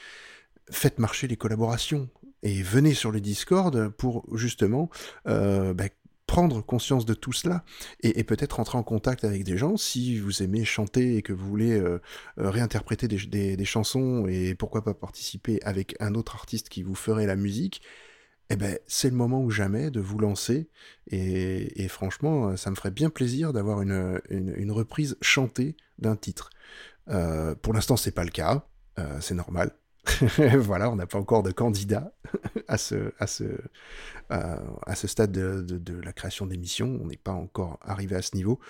faites 0.71 0.99
marcher 0.99 1.29
les 1.29 1.37
collaborations 1.37 2.11
et 2.43 2.63
venez 2.63 2.95
sur 2.95 3.11
le 3.11 3.21
Discord 3.21 3.89
pour 3.91 4.25
justement 4.37 4.91
euh, 5.27 5.75
bah, 5.75 5.85
prendre 6.27 6.65
conscience 6.65 7.05
de 7.05 7.15
tout 7.15 7.33
cela 7.33 7.65
et, 8.03 8.23
peut-être 8.23 8.61
entrer 8.61 8.79
en 8.79 8.85
contact 8.85 9.25
avec 9.25 9.43
des 9.43 9.59
gens 9.59 9.77
si 9.77 10.19
vous 10.19 10.43
aimez 10.43 10.65
chanter 10.65 11.17
et 11.17 11.23
que 11.23 11.33
vous 11.33 11.47
voulez 11.47 11.73
euh, 11.73 12.01
euh, 12.39 12.51
réinterpréter 12.51 13.09
des, 13.09 13.65
chansons 13.65 14.27
et 14.29 14.55
pourquoi 14.55 14.85
pas 14.85 14.95
participer 14.95 15.61
avec 15.65 15.97
un 16.01 16.15
autre 16.15 16.37
artiste 16.37 16.69
qui 16.69 16.83
vous 16.83 16.95
ferait 16.95 17.27
la 17.27 17.37
musique. 17.37 17.83
Eh 18.49 18.57
ben, 18.57 18.79
c'est 18.87 19.11
le 19.11 19.17
moment 19.17 19.43
ou 19.43 19.51
jamais 19.51 19.91
de 19.91 20.01
vous 20.01 20.19
lancer 20.19 20.69
et, 21.09 21.87
franchement, 21.89 22.57
ça 22.57 22.71
me 22.71 22.75
ferait 22.75 22.91
bien 22.91 23.09
plaisir 23.09 23.53
d'avoir 23.53 23.81
une, 23.81 24.21
une, 24.29 24.73
reprise 24.73 25.17
chantée 25.21 25.77
d'un 25.99 26.17
titre. 26.17 26.51
pour 27.63 27.73
l'instant, 27.73 27.97
c'est 27.97 28.11
pas 28.11 28.25
le 28.25 28.31
cas, 28.31 28.67
c'est 29.21 29.35
normal. 29.35 29.71
voilà, 30.57 30.91
on 30.91 30.97
n'a 30.97 31.07
pas 31.07 31.19
encore 31.19 31.43
de 31.43 31.51
candidat 31.51 32.13
à 32.69 32.79
ce, 32.79 33.13
à 33.19 33.27
ce, 33.27 33.45
ce 34.31 35.07
stade 35.07 35.33
de, 35.33 36.01
la 36.01 36.13
création 36.13 36.47
d'émissions. 36.47 36.99
On 37.03 37.07
n'est 37.07 37.17
pas 37.17 37.33
encore 37.33 37.79
arrivé 37.83 38.17
à 38.17 38.23
ce 38.23 38.35
niveau. 38.35 38.61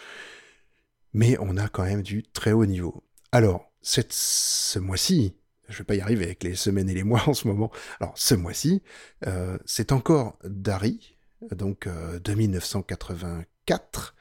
Mais 1.13 1.37
on 1.41 1.57
a 1.57 1.69
quand 1.69 1.85
même 1.85 2.03
du 2.03 2.23
très 2.23 2.53
haut 2.53 2.67
niveau. 2.67 3.05
Alors, 3.33 3.73
ce 3.83 4.79
mois-ci, 4.79 5.35
je 5.69 5.79
vais 5.79 5.85
pas 5.85 5.95
y 5.95 6.01
arriver 6.01 6.25
avec 6.25 6.43
les 6.43 6.55
semaines 6.55 6.89
et 6.89 6.95
les 6.95 7.05
mois 7.05 7.23
en 7.29 7.35
ce 7.35 7.49
moment. 7.49 7.71
Alors, 8.01 8.17
ce 8.17 8.35
mois-ci, 8.35 8.83
euh, 9.27 9.59
c'est 9.65 9.93
encore 9.93 10.39
Dari, 10.45 11.17
donc 11.53 11.87
euh, 11.87 12.19
de 12.19 12.35
1984, 12.35 14.15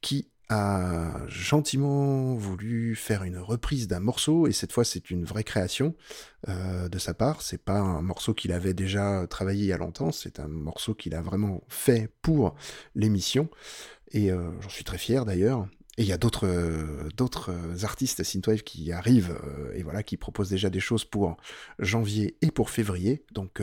qui 0.00 0.30
a 0.48 1.26
gentiment 1.28 2.34
voulu 2.34 2.94
faire 2.96 3.24
une 3.24 3.38
reprise 3.38 3.88
d'un 3.88 4.00
morceau 4.00 4.46
et 4.46 4.52
cette 4.52 4.72
fois 4.72 4.84
c'est 4.84 5.10
une 5.10 5.24
vraie 5.24 5.44
création 5.44 5.94
euh, 6.48 6.88
de 6.88 6.98
sa 6.98 7.14
part. 7.14 7.42
C'est 7.42 7.62
pas 7.62 7.78
un 7.78 8.02
morceau 8.02 8.34
qu'il 8.34 8.52
avait 8.52 8.74
déjà 8.74 9.26
travaillé 9.28 9.64
il 9.64 9.68
y 9.68 9.72
a 9.72 9.78
longtemps, 9.78 10.12
c'est 10.12 10.40
un 10.40 10.48
morceau 10.48 10.94
qu'il 10.94 11.14
a 11.14 11.22
vraiment 11.22 11.62
fait 11.68 12.10
pour 12.22 12.54
l'émission 12.94 13.48
et 14.12 14.30
euh, 14.30 14.50
j'en 14.60 14.68
suis 14.68 14.84
très 14.84 14.98
fier 14.98 15.24
d'ailleurs. 15.24 15.66
Et 15.96 16.02
il 16.02 16.08
y 16.08 16.12
a 16.12 16.18
d'autres 16.18 16.48
euh, 16.48 17.08
d'autres 17.16 17.52
artistes 17.84 18.22
synthwave 18.22 18.62
qui 18.62 18.92
arrivent 18.92 19.38
et 19.74 19.82
voilà 19.82 20.02
qui 20.02 20.16
proposent 20.16 20.50
déjà 20.50 20.68
des 20.68 20.80
choses 20.80 21.04
pour 21.04 21.36
janvier 21.78 22.36
et 22.42 22.50
pour 22.50 22.70
février. 22.70 23.24
Donc 23.32 23.62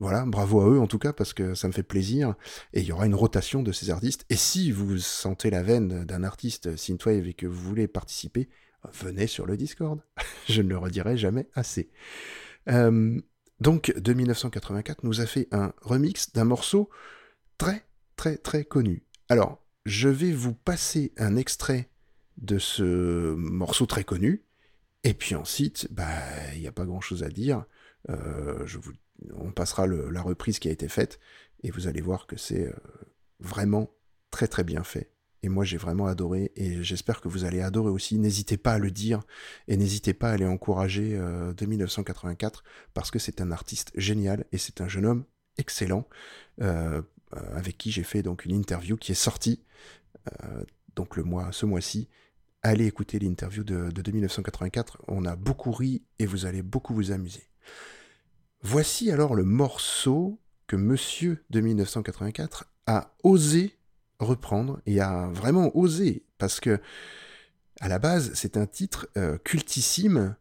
voilà, 0.00 0.24
bravo 0.24 0.60
à 0.60 0.68
eux 0.68 0.80
en 0.80 0.86
tout 0.86 0.98
cas 0.98 1.12
parce 1.12 1.32
que 1.32 1.54
ça 1.54 1.66
me 1.66 1.72
fait 1.72 1.82
plaisir 1.82 2.34
et 2.72 2.80
il 2.80 2.86
y 2.86 2.92
aura 2.92 3.06
une 3.06 3.14
rotation 3.14 3.62
de 3.62 3.72
ces 3.72 3.90
artistes. 3.90 4.24
Et 4.30 4.36
si 4.36 4.70
vous 4.70 4.98
sentez 4.98 5.50
la 5.50 5.62
veine 5.62 6.04
d'un 6.04 6.22
artiste 6.22 6.76
synthwave 6.76 7.26
et 7.26 7.34
que 7.34 7.46
vous 7.46 7.60
voulez 7.60 7.88
participer, 7.88 8.48
venez 8.92 9.26
sur 9.26 9.46
le 9.46 9.56
Discord. 9.56 10.00
Je 10.48 10.62
ne 10.62 10.68
le 10.68 10.78
redirai 10.78 11.16
jamais 11.16 11.48
assez. 11.54 11.90
Euh, 12.68 13.20
donc 13.60 13.92
de 13.96 14.12
1984 14.12 15.02
nous 15.02 15.20
a 15.20 15.26
fait 15.26 15.48
un 15.50 15.72
remix 15.82 16.32
d'un 16.32 16.44
morceau 16.44 16.90
très 17.56 17.84
très 18.16 18.36
très 18.36 18.64
connu. 18.64 19.04
Alors 19.28 19.64
je 19.84 20.08
vais 20.08 20.32
vous 20.32 20.54
passer 20.54 21.12
un 21.16 21.34
extrait 21.36 21.90
de 22.36 22.58
ce 22.58 23.34
morceau 23.34 23.86
très 23.86 24.04
connu 24.04 24.44
et 25.02 25.14
puis 25.14 25.34
ensuite 25.34 25.88
bah 25.90 26.04
il 26.54 26.60
n'y 26.60 26.68
a 26.68 26.72
pas 26.72 26.84
grand 26.84 27.00
chose 27.00 27.24
à 27.24 27.30
dire. 27.30 27.64
Euh, 28.10 28.64
je 28.64 28.78
vous 28.78 28.92
on 29.34 29.52
passera 29.52 29.86
la 29.86 30.22
reprise 30.22 30.58
qui 30.58 30.68
a 30.68 30.72
été 30.72 30.88
faite 30.88 31.18
et 31.62 31.70
vous 31.70 31.86
allez 31.86 32.00
voir 32.00 32.26
que 32.26 32.36
c'est 32.36 32.66
euh, 32.66 32.72
vraiment 33.40 33.90
très 34.30 34.48
très 34.48 34.64
bien 34.64 34.84
fait. 34.84 35.12
Et 35.42 35.48
moi 35.48 35.64
j'ai 35.64 35.76
vraiment 35.76 36.06
adoré 36.06 36.52
et 36.56 36.82
j'espère 36.82 37.20
que 37.20 37.28
vous 37.28 37.44
allez 37.44 37.60
adorer 37.60 37.90
aussi. 37.90 38.18
N'hésitez 38.18 38.56
pas 38.56 38.74
à 38.74 38.78
le 38.78 38.90
dire 38.90 39.22
et 39.68 39.76
n'hésitez 39.76 40.14
pas 40.14 40.30
à 40.30 40.32
aller 40.32 40.46
encourager 40.46 41.16
euh, 41.16 41.52
de 41.52 41.66
1984 41.66 42.64
parce 42.94 43.10
que 43.10 43.18
c'est 43.18 43.40
un 43.40 43.52
artiste 43.52 43.92
génial 43.94 44.44
et 44.52 44.58
c'est 44.58 44.80
un 44.80 44.88
jeune 44.88 45.06
homme 45.06 45.24
excellent 45.56 46.08
euh, 46.60 47.02
avec 47.32 47.78
qui 47.78 47.90
j'ai 47.90 48.04
fait 48.04 48.22
donc 48.22 48.44
une 48.44 48.54
interview 48.54 48.96
qui 48.96 49.12
est 49.12 49.16
sortie 49.16 49.62
donc 50.94 51.16
le 51.16 51.22
mois 51.22 51.52
ce 51.52 51.66
mois-ci 51.66 52.08
allez 52.62 52.86
écouter 52.86 53.18
l'interview 53.18 53.64
de, 53.64 53.90
de 53.90 54.12
1984. 54.12 55.02
On 55.08 55.24
a 55.24 55.36
beaucoup 55.36 55.72
ri 55.72 56.02
et 56.18 56.26
vous 56.26 56.46
allez 56.46 56.62
beaucoup 56.62 56.94
vous 56.94 57.12
amuser. 57.12 57.44
Voici 58.62 59.10
alors 59.12 59.34
le 59.34 59.44
morceau 59.44 60.40
que 60.66 60.76
Monsieur 60.76 61.44
de 61.50 61.60
1984 61.60 62.66
a 62.86 63.14
osé 63.22 63.76
reprendre 64.18 64.80
et 64.84 65.00
a 65.00 65.28
vraiment 65.28 65.76
osé 65.76 66.24
parce 66.38 66.58
que 66.58 66.80
à 67.80 67.88
la 67.88 67.98
base 68.00 68.32
c'est 68.34 68.56
un 68.56 68.66
titre 68.66 69.08
euh, 69.16 69.38
cultissime 69.38 70.34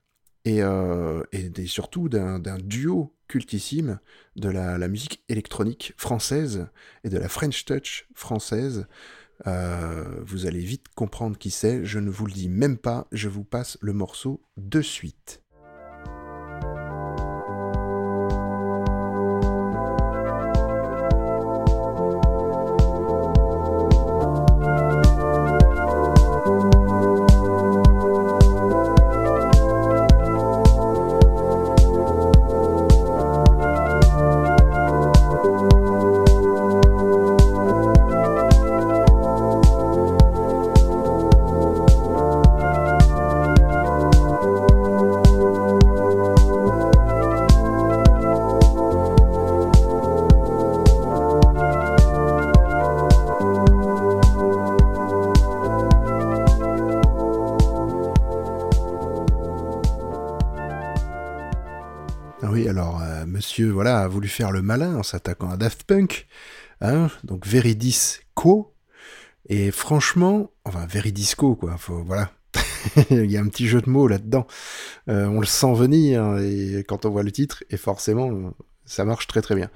et, 0.46 0.64
euh, 0.64 1.22
surtout 1.66 2.10
d'un 2.10 2.40
duo 2.58 3.14
cultissime 3.28 4.00
de 4.36 4.50
la, 4.50 4.78
la, 4.78 4.88
musique 4.88 5.24
électronique 5.30 5.94
française 5.98 6.68
et 7.04 7.10
de 7.10 7.18
la 7.18 7.28
French 7.30 7.66
Touch 7.66 8.08
française. 8.16 8.88
Euh, 9.46 10.22
vous 10.24 10.48
allez 10.48 10.62
vite 10.62 10.88
comprendre 10.96 11.38
qui 11.38 11.52
c'est, 11.52 11.86
je 11.86 12.00
ne 12.00 12.10
vous 12.10 12.26
le 12.26 12.32
dis 12.32 12.50
même 12.50 12.78
pas, 12.78 13.08
je 13.12 13.30
vous 13.30 13.44
passe 13.44 13.78
le 13.82 13.94
morceau 13.94 14.42
de 14.56 14.82
suite. 14.82 15.44
Faire 64.28 64.52
le 64.52 64.62
malin 64.62 64.96
en 64.98 65.04
s'attaquant 65.04 65.50
à 65.50 65.58
Daft 65.58 65.84
Punk, 65.84 66.28
hein, 66.82 67.10
donc 67.24 67.46
Veridisco, 67.46 68.74
et 69.50 69.72
franchement, 69.72 70.52
enfin 70.66 70.86
Veridisco 70.86 71.56
quoi, 71.56 71.78
faut, 71.78 72.04
voilà, 72.04 72.32
il 73.10 73.32
y 73.32 73.38
a 73.38 73.42
un 73.42 73.48
petit 73.48 73.68
jeu 73.68 73.82
de 73.82 73.90
mots 73.90 74.08
là-dedans, 74.08 74.48
euh, 75.10 75.26
on 75.26 75.40
le 75.40 75.46
sent 75.46 75.74
venir 75.74 76.38
et 76.38 76.84
quand 76.88 77.06
on 77.06 77.10
voit 77.10 77.24
le 77.24 77.32
titre, 77.32 77.64
et 77.70 77.78
forcément, 77.78 78.54
ça 78.86 79.06
marche 79.06 79.28
très 79.28 79.42
très 79.42 79.56
bien. 79.56 79.70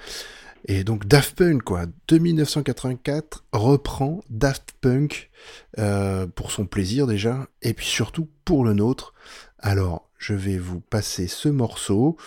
Et 0.65 0.83
donc 0.83 1.07
Daft 1.07 1.37
Punk, 1.37 1.63
quoi, 1.63 1.85
de 2.07 2.17
1984, 2.17 3.45
reprend 3.51 4.21
Daft 4.29 4.73
Punk 4.79 5.31
euh, 5.79 6.27
pour 6.27 6.51
son 6.51 6.65
plaisir 6.65 7.07
déjà, 7.07 7.47
et 7.61 7.73
puis 7.73 7.87
surtout 7.87 8.29
pour 8.45 8.63
le 8.63 8.73
nôtre. 8.73 9.13
Alors, 9.57 10.09
je 10.17 10.33
vais 10.33 10.57
vous 10.57 10.79
passer 10.79 11.27
ce 11.27 11.49
morceau. 11.49 12.17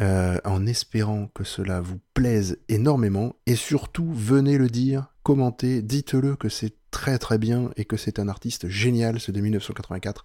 Euh, 0.00 0.38
en 0.44 0.66
espérant 0.66 1.28
que 1.28 1.44
cela 1.44 1.80
vous 1.80 2.00
plaise 2.14 2.58
énormément, 2.68 3.36
et 3.46 3.54
surtout 3.54 4.12
venez 4.12 4.58
le 4.58 4.68
dire, 4.68 5.14
commentez, 5.22 5.82
dites-le 5.82 6.34
que 6.34 6.48
c'est 6.48 6.74
très 6.90 7.18
très 7.18 7.38
bien 7.38 7.70
et 7.76 7.84
que 7.84 7.96
c'est 7.96 8.18
un 8.18 8.28
artiste 8.28 8.68
génial 8.68 9.20
ce 9.20 9.30
de 9.30 9.40
1984. 9.40 10.24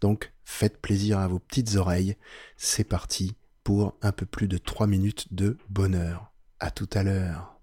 Donc 0.00 0.32
faites 0.44 0.80
plaisir 0.80 1.18
à 1.18 1.26
vos 1.26 1.38
petites 1.38 1.76
oreilles, 1.76 2.16
c'est 2.56 2.84
parti 2.84 3.36
pour 3.64 3.96
un 4.02 4.12
peu 4.12 4.26
plus 4.26 4.48
de 4.48 4.58
3 4.58 4.86
minutes 4.86 5.32
de 5.32 5.58
bonheur. 5.68 6.32
À 6.60 6.70
tout 6.70 6.88
à 6.92 7.02
l'heure. 7.02 7.57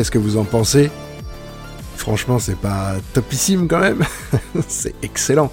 Qu'est-ce 0.00 0.10
que 0.10 0.16
vous 0.16 0.38
en 0.38 0.44
pensez 0.44 0.90
Franchement, 1.96 2.38
c'est 2.38 2.56
pas 2.56 2.96
topissime 3.12 3.68
quand 3.68 3.80
même. 3.80 4.02
c'est 4.66 4.94
excellent. 5.02 5.52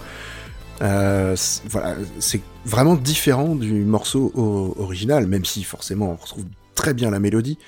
Euh, 0.81 1.35
voilà, 1.65 1.97
c'est 2.19 2.39
vraiment 2.63 2.95
différent 2.95 3.55
du 3.55 3.83
morceau 3.83 4.31
original, 4.77 5.27
même 5.27 5.43
si 5.43 5.65
forcément 5.65 6.11
on 6.11 6.15
retrouve 6.15 6.45
très 6.75 6.93
bien 6.93 7.11
la 7.11 7.19
mélodie. 7.19 7.59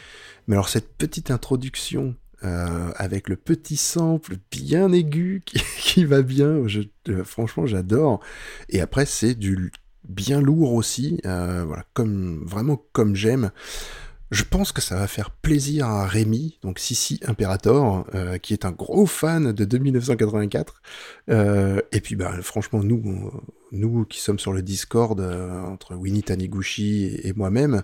Mais 0.47 0.55
alors 0.55 0.69
cette 0.69 0.93
petite 0.93 1.31
introduction 1.31 2.15
euh, 2.45 2.91
avec 2.95 3.27
le 3.27 3.35
petit 3.35 3.75
sample 3.75 4.37
bien 4.49 4.93
aigu 4.93 5.43
qui, 5.81 6.05
va 6.05 6.21
bien, 6.21 6.65
je, 6.65 6.83
euh, 7.09 7.25
franchement 7.25 7.65
j'adore. 7.65 8.21
Et 8.69 8.79
après 8.79 9.05
c'est 9.05 9.35
du 9.35 9.73
bien 10.07 10.39
lourd 10.39 10.75
aussi, 10.75 11.19
voilà, 11.25 11.83
comme 11.93 12.41
vraiment 12.45 12.81
comme 12.93 13.17
j'aime. 13.17 13.51
Je 14.31 14.43
pense 14.43 14.71
que 14.71 14.81
ça 14.81 14.95
va 14.95 15.07
faire 15.07 15.31
plaisir 15.31 15.87
à 15.87 16.05
Rémi, 16.05 16.59
donc 16.61 16.77
Sissi 16.77 17.19
Imperator, 17.25 18.05
euh, 18.13 18.37
qui 18.37 18.53
est 18.53 18.63
un 18.63 18.71
gros 18.71 19.07
fan 19.07 19.51
de 19.53 19.65
2984. 19.65 20.81
Euh, 21.31 21.81
et 21.91 21.99
puis, 21.99 22.15
bah, 22.15 22.33
franchement, 22.43 22.83
nous, 22.83 24.05
qui 24.05 24.19
sommes 24.19 24.37
sur 24.37 24.53
le 24.53 24.61
Discord 24.61 25.19
euh, 25.19 25.63
entre 25.63 25.95
Winnie 25.95 26.21
Taniguchi 26.21 27.19
et, 27.23 27.33
moi-même, 27.33 27.81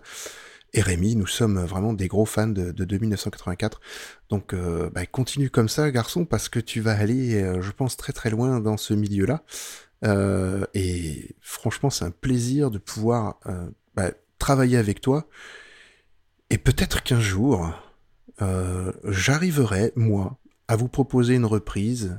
et 0.73 0.81
Rémi, 0.81 1.15
nous 1.15 1.25
sommes 1.25 1.59
vraiment 1.65 1.93
des 1.93 2.07
gros 2.07 2.25
fans 2.25 2.47
de, 2.47 2.71
de 2.71 2.85
2984. 2.85 3.81
Donc, 4.29 4.53
bah, 4.93 5.05
continue 5.07 5.49
comme 5.49 5.69
ça, 5.69 5.89
garçon, 5.89 6.25
parce 6.25 6.49
que 6.49 6.59
tu 6.59 6.79
vas 6.79 6.95
aller, 6.95 7.59
je 7.59 7.71
pense, 7.71 7.97
très 7.97 8.13
très 8.13 8.29
loin 8.29 8.59
dans 8.59 8.77
ce 8.77 8.93
milieu-là. 8.93 9.43
et 10.73 11.35
franchement, 11.41 11.89
c'est 11.89 12.05
un 12.05 12.11
plaisir 12.11 12.69
de 12.71 12.77
pouvoir 12.77 13.39
bah, 13.95 14.11
travailler 14.37 14.77
avec 14.77 14.99
toi 15.01 15.27
et 16.49 16.57
peut-être 16.57 17.03
qu'un 17.03 17.19
jour, 17.19 17.71
euh, 18.41 18.91
j'arriverai, 19.03 19.91
moi, 19.95 20.37
à 20.67 20.75
vous 20.75 20.87
proposer 20.87 21.35
une 21.35 21.45
reprise, 21.45 22.17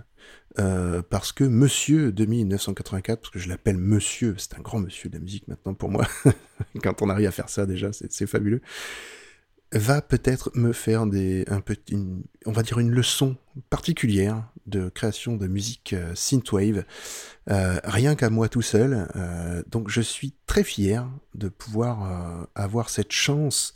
euh, 0.58 1.02
parce 1.08 1.32
que 1.32 1.44
Monsieur 1.44 2.12
de 2.12 2.24
1984, 2.24 3.20
parce 3.20 3.30
que 3.30 3.38
je 3.38 3.48
l'appelle 3.48 3.76
Monsieur, 3.76 4.34
c'est 4.38 4.54
un 4.54 4.62
grand 4.62 4.80
monsieur 4.80 5.10
de 5.10 5.16
la 5.16 5.20
musique 5.20 5.46
maintenant 5.48 5.74
pour 5.74 5.90
moi, 5.90 6.06
quand 6.82 7.02
on 7.02 7.10
arrive 7.10 7.28
à 7.28 7.30
faire 7.30 7.50
ça 7.50 7.66
déjà, 7.66 7.90
c'est 7.92 8.26
fabuleux, 8.26 8.62
va 9.72 10.00
peut-être 10.00 10.50
me 10.54 10.72
faire 10.72 11.06
des, 11.06 11.44
un 11.48 11.60
peu, 11.60 11.76
on 12.46 12.52
va 12.52 12.62
dire 12.62 12.78
une 12.78 12.90
leçon 12.90 13.36
particulière 13.68 14.48
de 14.66 14.88
création 14.88 15.36
de 15.36 15.46
musique 15.46 15.92
euh, 15.92 16.14
synthwave, 16.14 16.84
rien 17.46 18.14
qu'à 18.16 18.30
moi 18.30 18.48
tout 18.48 18.62
seul. 18.62 19.06
Donc 19.68 19.88
je 19.88 20.00
suis 20.00 20.34
très 20.46 20.64
fier 20.64 21.08
de 21.34 21.48
pouvoir 21.48 22.48
avoir 22.54 22.88
cette 22.88 23.12
chance 23.12 23.74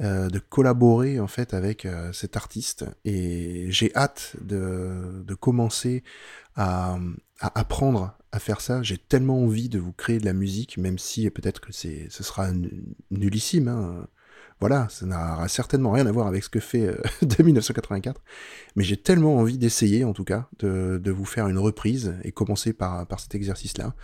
euh, 0.00 0.28
de 0.28 0.38
collaborer 0.38 1.20
en 1.20 1.26
fait 1.26 1.54
avec 1.54 1.86
euh, 1.86 2.12
cet 2.12 2.36
artiste 2.36 2.84
et 3.06 3.66
j'ai 3.70 3.94
hâte 3.96 4.36
de, 4.42 5.22
de 5.24 5.34
commencer 5.34 6.04
à, 6.54 6.98
à, 7.40 7.58
apprendre 7.58 8.16
à 8.30 8.38
faire 8.38 8.60
ça. 8.60 8.82
J'ai 8.82 8.98
tellement 8.98 9.42
envie 9.42 9.70
de 9.70 9.78
vous 9.78 9.92
créer 9.92 10.18
de 10.18 10.26
la 10.26 10.34
musique, 10.34 10.76
même 10.76 10.98
si 10.98 11.30
peut-être 11.30 11.60
que 11.62 11.72
c'est 11.72 12.08
ce 12.10 12.22
sera 12.22 12.50
nullissime. 13.10 13.68
Hein. 13.68 14.06
Voilà, 14.60 14.86
ça 14.90 15.06
n'aura 15.06 15.48
certainement 15.48 15.92
rien 15.92 16.06
à 16.06 16.12
voir 16.12 16.26
avec 16.26 16.44
ce 16.44 16.50
que 16.50 16.60
fait 16.60 16.86
euh, 16.86 16.96
de 17.22 17.42
1984, 17.42 18.22
mais 18.74 18.84
j'ai 18.84 18.96
tellement 18.96 19.36
envie 19.36 19.56
d'essayer 19.56 20.04
en 20.04 20.12
tout 20.12 20.24
cas 20.24 20.48
de, 20.58 21.00
de 21.02 21.10
vous 21.10 21.24
faire 21.24 21.48
une 21.48 21.58
reprise 21.58 22.14
et 22.22 22.32
commencer 22.32 22.72
par, 22.72 23.06
par 23.06 23.20
cet 23.20 23.34
exercice-là. 23.34 23.94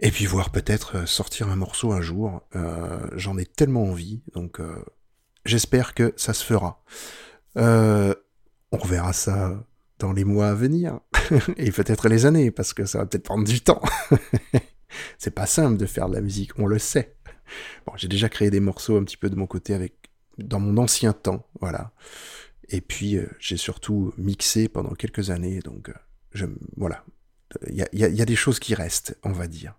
Et 0.00 0.10
puis 0.10 0.26
voir 0.26 0.50
peut-être 0.50 0.98
euh, 0.98 1.06
sortir 1.06 1.48
un 1.48 1.56
morceau 1.56 1.92
un 1.92 2.00
jour. 2.00 2.42
Euh, 2.54 3.08
J'en 3.14 3.36
ai 3.36 3.46
tellement 3.46 3.84
envie, 3.84 4.22
donc 4.32 4.60
euh, 4.60 4.84
j'espère 5.44 5.94
que 5.94 6.14
ça 6.16 6.34
se 6.34 6.44
fera. 6.44 6.82
On 8.70 8.84
verra 8.84 9.14
ça 9.14 9.64
dans 9.98 10.12
les 10.12 10.24
mois 10.24 10.48
à 10.48 10.54
venir, 10.54 11.00
et 11.56 11.72
peut-être 11.72 12.08
les 12.08 12.26
années, 12.26 12.50
parce 12.50 12.74
que 12.74 12.84
ça 12.84 12.98
va 12.98 13.06
peut-être 13.06 13.24
prendre 13.24 13.46
du 13.46 13.60
temps. 13.60 13.82
C'est 15.18 15.32
pas 15.32 15.46
simple 15.46 15.76
de 15.76 15.86
faire 15.86 16.08
de 16.08 16.14
la 16.14 16.20
musique, 16.20 16.58
on 16.58 16.66
le 16.66 16.78
sait. 16.78 17.16
Bon, 17.86 17.94
j'ai 17.96 18.08
déjà 18.08 18.28
créé 18.28 18.50
des 18.50 18.60
morceaux 18.60 18.98
un 18.98 19.04
petit 19.04 19.16
peu 19.16 19.30
de 19.30 19.36
mon 19.36 19.46
côté 19.46 19.74
avec 19.74 19.94
dans 20.36 20.60
mon 20.60 20.76
ancien 20.76 21.14
temps, 21.14 21.48
voilà. 21.60 21.92
Et 22.68 22.80
puis 22.82 23.18
j'ai 23.40 23.56
surtout 23.56 24.12
mixé 24.18 24.68
pendant 24.68 24.94
quelques 24.94 25.30
années, 25.30 25.60
donc 25.60 25.90
voilà, 26.76 27.04
il 27.66 27.88
y 27.92 28.22
a, 28.22 28.24
des 28.24 28.36
choses 28.36 28.58
qui 28.58 28.74
restent, 28.74 29.16
on 29.22 29.32
va 29.32 29.46
dire. 29.46 29.74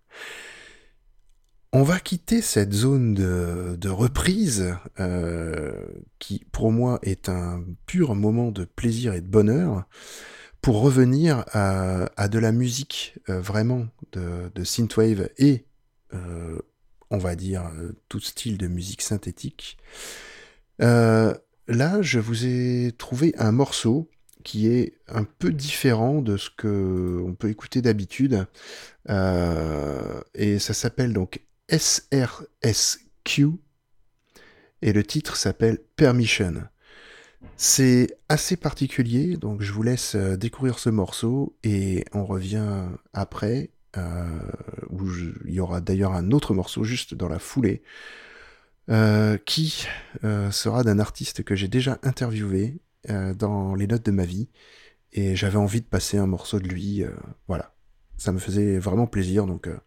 On 1.72 1.84
va 1.84 2.00
quitter 2.00 2.42
cette 2.42 2.74
zone 2.74 3.14
de, 3.14 3.90
reprise 3.90 4.76
euh, 5.00 5.86
qui, 6.18 6.44
pour 6.52 6.72
moi, 6.72 6.98
est 7.04 7.30
un 7.30 7.64
pur 7.86 8.16
moment 8.16 8.52
de 8.52 8.66
plaisir 8.66 9.14
et 9.14 9.22
de 9.22 9.28
bonheur, 9.28 9.86
pour 10.62 10.82
revenir 10.82 11.46
à, 11.54 12.28
de 12.28 12.40
la 12.40 12.52
musique 12.52 13.20
euh, 13.30 13.40
vraiment 13.40 13.88
de, 14.14 14.64
synthwave 14.64 15.30
et, 15.38 15.66
euh, 16.16 16.58
on 17.12 17.20
va 17.20 17.36
dire, 17.36 17.70
tout 18.08 18.20
style 18.20 18.58
de 18.58 18.68
musique 18.68 19.04
synthétique. 19.04 19.78
là, 20.80 22.02
je 22.02 22.20
vous 22.20 22.46
ai 22.46 22.94
trouvé 22.98 23.36
un 23.38 23.52
morceau 23.52 24.10
qui 24.44 24.68
est 24.68 24.94
un 25.08 25.24
peu 25.24 25.52
différent 25.52 26.22
de 26.22 26.38
ce 26.38 26.50
que 26.50 27.22
on 27.26 27.34
peut 27.34 27.50
écouter 27.50 27.82
d'habitude. 27.82 28.46
Euh, 29.10 30.22
et 30.34 30.60
ça 30.60 30.74
s'appelle 30.74 31.14
donc 31.14 31.42
SRSQ. 31.70 33.48
Et 34.82 34.94
le 34.94 35.04
titre 35.04 35.36
s'appelle 35.36 35.80
Permission. 35.96 36.54
C'est 37.58 38.18
assez 38.30 38.56
particulier, 38.58 39.38
donc 39.38 39.62
je 39.62 39.72
vous 39.72 39.84
laisse 39.84 40.16
euh, 40.16 40.38
découvrir 40.38 40.80
ce 40.80 40.90
morceau 40.90 41.56
et 41.64 42.06
on 42.14 42.26
revient 42.26 42.84
après, 43.14 43.72
euh, 43.98 44.40
où 44.90 45.06
il 45.46 45.54
y 45.54 45.60
aura 45.60 45.82
d'ailleurs 45.82 46.14
un 46.14 46.32
autre 46.32 46.54
morceau 46.54 46.84
juste 46.84 47.14
dans 47.14 47.30
la 47.30 47.40
foulée, 47.40 47.82
qui 49.46 49.86
sera 50.50 50.84
d'un 50.84 50.98
artiste 50.98 51.44
que 51.44 51.56
j'ai 51.56 51.68
déjà 51.68 52.00
interviewé 52.02 52.80
euh, 53.10 53.34
dans 53.34 53.76
les 53.76 53.88
notes 53.88 54.06
de 54.06 54.12
ma 54.12 54.26
vie 54.26 54.50
et 55.12 55.36
j'avais 55.36 55.58
envie 55.58 55.82
de 55.82 55.86
passer 55.86 56.18
un 56.18 56.28
morceau 56.28 56.60
de 56.60 56.68
lui. 56.68 57.04
Euh, 57.04 57.12
voilà, 57.48 57.74
ça 58.18 58.32
me 58.32 58.40
faisait 58.40 58.78
vraiment 58.80 59.08
plaisir 59.08 59.46
donc 59.46 59.68
euh, 59.68 59.78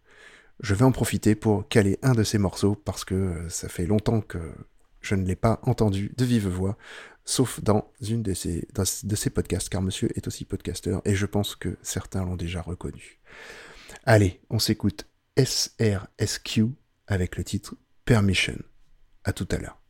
je 0.61 0.75
vais 0.75 0.85
en 0.85 0.91
profiter 0.91 1.35
pour 1.35 1.67
caler 1.67 1.97
un 2.01 2.13
de 2.13 2.23
ces 2.23 2.37
morceaux 2.37 2.75
parce 2.75 3.05
que 3.05 3.45
ça 3.49 3.69
fait 3.69 3.85
longtemps 3.85 4.21
que 4.21 4.39
je 5.01 5.15
ne 5.15 5.25
l'ai 5.25 5.35
pas 5.35 5.59
entendu 5.63 6.13
de 6.15 6.25
vive 6.25 6.47
voix, 6.47 6.77
sauf 7.25 7.61
dans 7.61 7.91
une 8.01 8.23
de 8.23 8.33
ces, 8.33 8.67
de 9.03 9.15
ces 9.15 9.29
podcasts, 9.29 9.69
car 9.69 9.81
monsieur 9.81 10.09
est 10.15 10.27
aussi 10.27 10.45
podcasteur 10.45 11.01
et 11.05 11.15
je 11.15 11.25
pense 11.25 11.55
que 11.55 11.77
certains 11.81 12.23
l'ont 12.23 12.37
déjà 12.37 12.61
reconnu. 12.61 13.19
Allez, 14.05 14.41
on 14.49 14.59
s'écoute 14.59 15.07
SRSQ 15.37 16.67
avec 17.07 17.35
le 17.35 17.43
titre 17.43 17.75
Permission. 18.05 18.57
À 19.23 19.33
tout 19.33 19.47
à 19.51 19.57
l'heure. 19.57 19.82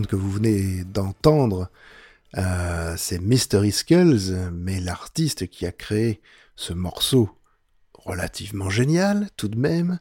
Que 0.00 0.16
vous 0.16 0.30
venez 0.30 0.84
d'entendre, 0.84 1.70
euh, 2.38 2.94
c'est 2.96 3.20
Mystery 3.20 3.72
Skulls, 3.72 4.50
mais 4.52 4.80
l'artiste 4.80 5.48
qui 5.48 5.66
a 5.66 5.72
créé 5.72 6.22
ce 6.56 6.72
morceau 6.72 7.30
relativement 7.92 8.70
génial, 8.70 9.28
tout 9.36 9.48
de 9.48 9.58
même, 9.58 9.98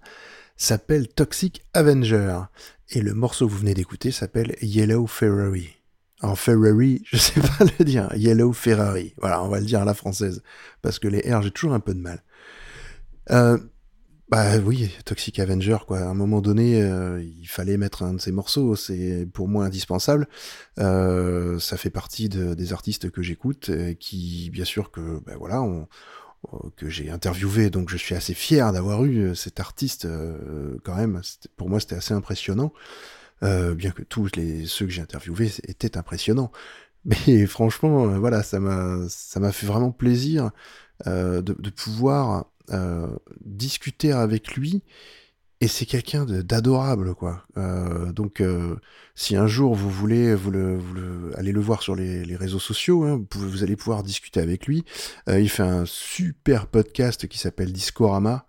s'appelle 0.55 1.07
Toxic 1.07 1.63
Avenger. 1.73 2.39
Et 2.89 3.01
le 3.01 3.13
morceau 3.13 3.47
que 3.47 3.51
vous 3.51 3.59
venez 3.59 3.73
d'écouter 3.73 4.11
s'appelle 4.11 4.55
Yellow 4.61 5.07
Ferrari. 5.07 5.77
En 6.21 6.35
Ferrari, 6.35 7.03
je 7.11 7.17
sais 7.17 7.41
pas 7.41 7.65
le 7.77 7.83
dire. 7.83 8.09
Yellow 8.15 8.53
Ferrari. 8.53 9.13
Voilà, 9.17 9.43
on 9.43 9.49
va 9.49 9.59
le 9.59 9.65
dire 9.65 9.81
à 9.81 9.85
la 9.85 9.93
française. 9.93 10.41
Parce 10.81 10.99
que 10.99 11.07
les 11.07 11.21
R, 11.31 11.41
j'ai 11.41 11.51
toujours 11.51 11.73
un 11.73 11.79
peu 11.79 11.93
de 11.93 11.99
mal. 11.99 12.23
Euh, 13.31 13.57
bah 14.31 14.57
oui, 14.59 14.89
Toxic 15.03 15.39
Avenger, 15.39 15.79
quoi. 15.85 15.99
À 15.99 16.05
un 16.05 16.13
moment 16.13 16.39
donné, 16.39 16.81
euh, 16.81 17.21
il 17.21 17.47
fallait 17.49 17.75
mettre 17.75 18.03
un 18.03 18.13
de 18.13 18.21
ces 18.21 18.31
morceaux. 18.31 18.77
C'est 18.77 19.27
pour 19.33 19.49
moi 19.49 19.65
indispensable. 19.65 20.29
Euh, 20.79 21.59
ça 21.59 21.75
fait 21.75 21.89
partie 21.89 22.29
de, 22.29 22.53
des 22.53 22.71
artistes 22.71 23.11
que 23.11 23.21
j'écoute, 23.21 23.69
euh, 23.69 23.93
qui, 23.93 24.49
bien 24.49 24.63
sûr, 24.63 24.89
que, 24.89 25.19
ben 25.25 25.35
voilà, 25.37 25.61
on, 25.61 25.85
que 26.77 26.87
j'ai 26.89 27.09
interviewé, 27.09 27.69
donc 27.69 27.89
je 27.89 27.97
suis 27.97 28.15
assez 28.15 28.33
fier 28.33 28.71
d'avoir 28.71 29.03
eu 29.03 29.35
cet 29.35 29.59
artiste. 29.59 30.07
quand 30.83 30.95
même, 30.95 31.21
pour 31.57 31.69
moi, 31.69 31.81
c'était 31.81 31.95
assez 31.97 32.13
impressionnant. 32.13 32.71
bien 33.41 33.91
que 33.91 34.03
tous 34.03 34.29
les 34.37 34.65
ceux 34.65 34.85
que 34.85 34.91
j'ai 34.91 35.01
interviewés 35.01 35.51
étaient 35.67 35.97
impressionnants. 35.97 36.51
Mais 37.05 37.45
franchement, 37.47 38.07
voilà, 38.19 38.43
ça 38.43 38.59
m'a 38.59 39.51
fait 39.51 39.67
vraiment 39.67 39.91
plaisir 39.91 40.51
de 41.05 41.69
pouvoir 41.69 42.45
euh, 42.71 43.07
discuter 43.43 44.11
avec 44.13 44.55
lui 44.55 44.81
et 45.59 45.67
c'est 45.67 45.85
quelqu'un 45.85 46.25
d'adorable 46.25 47.13
quoi. 47.15 47.45
Euh, 47.57 48.11
donc 48.13 48.39
euh, 48.39 48.77
si 49.13 49.35
un 49.35 49.45
jour 49.45 49.75
vous 49.75 49.89
voulez 49.89 50.33
vous 50.33 50.51
le, 50.51 50.77
vous 50.77 50.93
le 50.93 51.59
voir 51.59 51.83
sur 51.83 51.95
les, 51.95 52.35
réseaux 52.35 52.59
sociaux, 52.59 53.03
hein, 53.03 53.23
vous, 53.35 53.63
allez 53.63 53.75
pouvoir 53.75 54.03
discuter 54.03 54.39
avec 54.39 54.67
lui. 54.67 54.85
il 55.27 55.49
fait 55.49 55.63
un 55.63 55.85
super 55.85 56.67
podcast 56.67 57.27
qui 57.27 57.37
s'appelle 57.37 57.73
Discorama. 57.73 58.45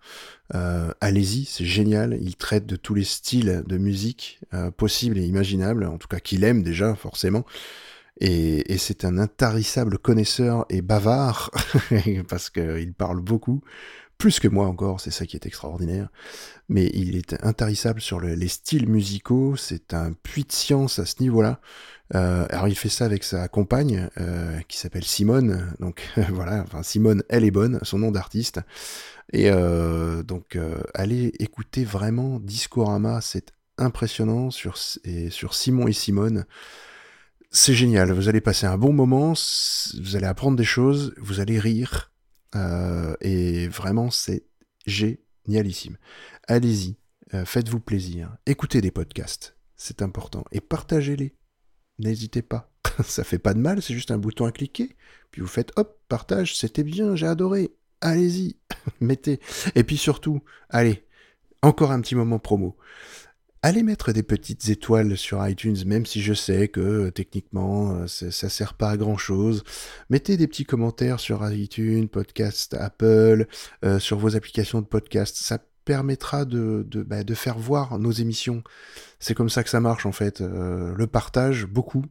Allez-y, 1.01 1.45
c'est 1.45 1.65
génial. 1.65 2.17
Il 2.21 2.35
traite 2.35 2.65
de 2.65 2.75
tous 2.75 2.95
les 2.95 3.03
styles 3.03 3.63
de 3.67 3.77
musique 3.77 4.39
possibles 4.77 5.17
et 5.17 5.25
imaginables, 5.25 5.83
en 5.85 5.97
tout 5.97 6.07
cas 6.07 6.19
qu'il 6.19 6.43
aime 6.43 6.63
déjà 6.63 6.95
forcément. 6.95 7.45
Et 8.19 8.77
c'est 8.77 9.05
un 9.05 9.17
intarissable 9.17 9.97
connaisseur 9.97 10.65
et 10.69 10.81
bavard 10.81 11.51
parce 12.29 12.49
qu'il 12.49 12.93
parle 12.93 13.19
beaucoup 13.19 13.61
plus 14.23 14.39
que 14.39 14.47
moi 14.47 14.67
encore, 14.67 15.01
c'est 15.01 15.11
ça 15.11 15.25
qui 15.25 15.35
est 15.35 15.45
extraordinaire. 15.45 16.07
Mais 16.69 16.89
il 16.93 17.17
est 17.17 17.35
intarissable 17.43 17.99
sur 17.99 18.21
les 18.21 18.47
styles 18.47 18.87
musicaux, 18.87 19.57
c'est 19.57 19.93
un 19.93 20.13
puits 20.13 20.45
de 20.45 20.51
science 20.53 20.97
à 20.97 21.05
ce 21.05 21.15
niveau-là. 21.19 21.59
Euh, 22.15 22.45
alors 22.49 22.69
il 22.69 22.75
fait 22.75 22.87
ça 22.87 23.03
avec 23.03 23.25
sa 23.25 23.49
compagne 23.49 24.07
euh, 24.21 24.61
qui 24.69 24.77
s'appelle 24.77 25.03
Simone. 25.03 25.75
Donc 25.81 26.07
voilà, 26.29 26.63
enfin 26.63 26.83
Simone, 26.83 27.21
elle 27.27 27.43
est 27.43 27.51
bonne, 27.51 27.79
son 27.81 27.99
nom 27.99 28.11
d'artiste. 28.11 28.61
Et 29.33 29.49
euh, 29.51 30.23
donc 30.23 30.57
allez 30.93 31.33
écouter 31.39 31.83
vraiment 31.83 32.39
Discorama, 32.39 33.19
c'est 33.19 33.51
impressionnant 33.77 34.51
sur, 34.51 34.77
et 35.03 35.31
sur 35.31 35.53
Simon 35.53 35.85
et 35.89 35.93
Simone. 35.93 36.45
C'est 37.51 37.73
génial, 37.73 38.13
vous 38.13 38.29
allez 38.29 38.39
passer 38.39 38.67
un 38.67 38.77
bon 38.77 38.93
moment, 38.93 39.33
vous 39.99 40.15
allez 40.15 40.27
apprendre 40.27 40.55
des 40.55 40.63
choses, 40.63 41.13
vous 41.17 41.41
allez 41.41 41.59
rire, 41.59 42.12
euh, 42.55 43.15
et 43.21 43.67
vraiment, 43.67 44.11
c'est 44.11 44.45
génialissime. 44.85 45.97
Allez-y, 46.47 46.97
euh, 47.33 47.45
faites-vous 47.45 47.79
plaisir, 47.79 48.35
écoutez 48.45 48.81
des 48.81 48.91
podcasts, 48.91 49.55
c'est 49.75 50.01
important, 50.01 50.45
et 50.51 50.61
partagez-les. 50.61 51.35
N'hésitez 51.99 52.41
pas. 52.41 52.71
Ça 53.03 53.23
fait 53.23 53.39
pas 53.39 53.53
de 53.53 53.59
mal, 53.59 53.81
c'est 53.81 53.93
juste 53.93 54.11
un 54.11 54.17
bouton 54.17 54.45
à 54.45 54.51
cliquer. 54.51 54.95
Puis 55.31 55.41
vous 55.41 55.47
faites 55.47 55.71
hop, 55.77 55.99
partage, 56.09 56.57
c'était 56.57 56.83
bien, 56.83 57.15
j'ai 57.15 57.27
adoré. 57.27 57.73
Allez-y, 58.01 58.57
mettez. 58.99 59.39
Et 59.75 59.83
puis 59.83 59.97
surtout, 59.97 60.43
allez, 60.69 61.05
encore 61.61 61.91
un 61.91 62.01
petit 62.01 62.15
moment 62.15 62.39
promo 62.39 62.77
allez 63.63 63.81
mettre 63.81 64.11
des 64.11 64.23
petites 64.23 64.67
étoiles 64.69 65.17
sur 65.17 65.45
iTunes, 65.47 65.77
même 65.85 66.05
si 66.05 66.21
je 66.21 66.33
sais 66.33 66.67
que 66.67 66.81
euh, 66.81 67.11
techniquement 67.11 67.95
euh, 67.95 68.07
ça 68.07 68.49
sert 68.49 68.73
pas 68.75 68.91
à 68.91 68.97
grand 68.97 69.17
chose. 69.17 69.63
Mettez 70.09 70.37
des 70.37 70.47
petits 70.47 70.65
commentaires 70.65 71.19
sur 71.19 71.49
iTunes, 71.49 72.09
podcast 72.09 72.75
Apple, 72.75 73.47
euh, 73.85 73.99
sur 73.99 74.19
vos 74.19 74.35
applications 74.35 74.81
de 74.81 74.85
podcast. 74.85 75.37
Ça 75.39 75.59
permettra 75.85 76.45
bah, 76.45 77.23
de 77.23 77.33
faire 77.33 77.57
voir 77.57 77.99
nos 77.99 78.11
émissions. 78.11 78.63
C'est 79.19 79.33
comme 79.33 79.49
ça 79.49 79.63
que 79.63 79.69
ça 79.69 79.79
marche 79.79 80.05
en 80.05 80.13
fait. 80.13 80.39
le 80.39 81.07
partage, 81.07 81.65
beaucoup 81.65 82.05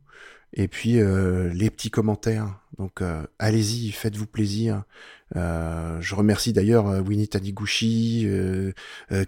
et 0.55 0.69
puis 0.69 1.01
euh, 1.01 1.53
les 1.53 1.71
petits 1.71 1.91
commentaires. 1.91 2.59
Donc 2.79 3.03
euh, 3.03 3.23
allez-y, 3.39 3.91
faites-vous 3.93 4.27
plaisir. 4.27 4.85
Euh, 5.37 5.99
je 6.01 6.15
remercie 6.15 6.53
d'ailleurs 6.53 6.89
euh, 6.89 7.01
Winnie 7.01 7.29
Taniguchi, 7.29 8.25
euh, 8.27 8.73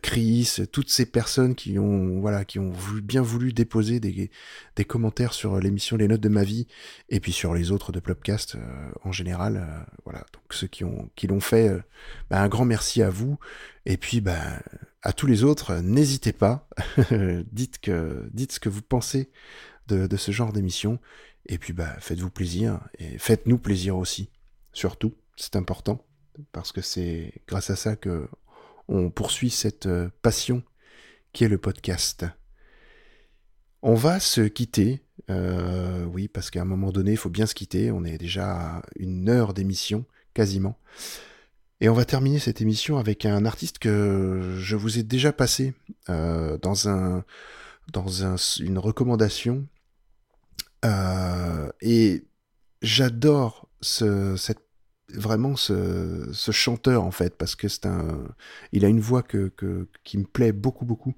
Chris, 0.02 0.56
toutes 0.70 0.90
ces 0.90 1.06
personnes 1.06 1.54
qui 1.54 1.78
ont 1.78 2.20
voilà 2.20 2.44
qui 2.44 2.58
ont 2.58 2.72
bien 3.02 3.22
voulu 3.22 3.52
déposer 3.52 4.00
des, 4.00 4.30
des 4.76 4.84
commentaires 4.84 5.32
sur 5.32 5.58
l'émission 5.60 5.96
Les 5.96 6.08
Notes 6.08 6.20
de 6.20 6.28
ma 6.28 6.44
vie 6.44 6.66
et 7.08 7.20
puis 7.20 7.32
sur 7.32 7.54
les 7.54 7.70
autres 7.70 7.92
de 7.92 8.00
Plopcast 8.00 8.56
en 9.02 9.12
général. 9.12 9.86
voilà, 10.04 10.20
donc 10.32 10.42
ceux 10.50 10.66
qui 10.66 10.84
ont 10.84 11.10
qui 11.16 11.26
l'ont 11.26 11.40
fait, 11.40 11.70
bah, 12.30 12.42
un 12.42 12.48
grand 12.48 12.64
merci 12.64 13.02
à 13.02 13.10
vous. 13.10 13.38
Et 13.86 13.96
puis 13.96 14.20
bah, 14.20 14.38
à 15.02 15.12
tous 15.12 15.26
les 15.26 15.44
autres, 15.44 15.76
n'hésitez 15.76 16.32
pas, 16.32 16.68
dites 17.52 17.78
que 17.80 18.28
dites 18.32 18.52
ce 18.52 18.60
que 18.60 18.68
vous 18.68 18.82
pensez 18.82 19.30
de, 19.88 20.16
ce 20.16 20.32
genre 20.32 20.52
d'émission. 20.52 20.98
Et 21.46 21.58
puis, 21.58 21.72
bah, 21.72 21.96
faites-vous 22.00 22.30
plaisir 22.30 22.80
et 22.98 23.18
faites-nous 23.18 23.58
plaisir 23.58 23.96
aussi. 23.96 24.30
Surtout, 24.72 25.14
c'est 25.36 25.56
important 25.56 26.04
parce 26.52 26.72
que 26.72 26.80
c'est 26.80 27.32
grâce 27.46 27.70
à 27.70 27.76
ça 27.76 27.96
que 27.96 28.28
on 28.88 29.10
poursuit 29.10 29.50
cette 29.50 29.86
euh, 29.86 30.10
passion 30.22 30.62
qui 31.32 31.44
est 31.44 31.48
le 31.48 31.58
podcast. 31.58 32.26
On 33.82 33.94
va 33.94 34.20
se 34.20 34.42
quitter, 34.42 35.02
euh, 35.30 36.04
oui, 36.04 36.28
parce 36.28 36.50
qu'à 36.50 36.62
un 36.62 36.66
moment 36.66 36.92
donné, 36.92 37.12
il 37.12 37.16
faut 37.16 37.30
bien 37.30 37.46
se 37.46 37.54
quitter. 37.54 37.90
On 37.90 38.04
est 38.04 38.18
déjà 38.18 38.76
à 38.76 38.82
une 38.96 39.28
heure 39.28 39.54
d'émission, 39.54 40.04
quasiment. 40.32 40.78
Et 41.80 41.88
on 41.88 41.94
va 41.94 42.04
terminer 42.04 42.38
cette 42.38 42.60
émission 42.60 42.98
avec 42.98 43.26
un 43.26 43.44
artiste 43.44 43.78
que 43.78 44.56
je 44.58 44.76
vous 44.76 44.98
ai 44.98 45.02
déjà 45.02 45.32
passé 45.32 45.74
euh, 46.08 46.56
dans 46.58 46.88
un 46.88 47.24
dans 47.92 48.24
un, 48.24 48.36
une 48.60 48.78
recommandation 48.78 49.66
euh, 50.84 51.68
et 51.80 52.24
j'adore 52.82 53.68
ce, 53.80 54.36
vraiment 55.12 55.56
ce, 55.56 56.32
chanteur 56.50 57.04
en 57.04 57.10
fait 57.10 57.36
parce 57.36 57.56
que 57.56 57.68
c'est 57.68 57.86
un, 57.86 58.28
il 58.72 58.84
a 58.84 58.88
une 58.88 59.00
voix 59.00 59.22
que, 59.22 59.52
qui 60.04 60.18
me 60.18 60.24
plaît 60.24 60.52
beaucoup 60.52 60.84
beaucoup 60.84 61.14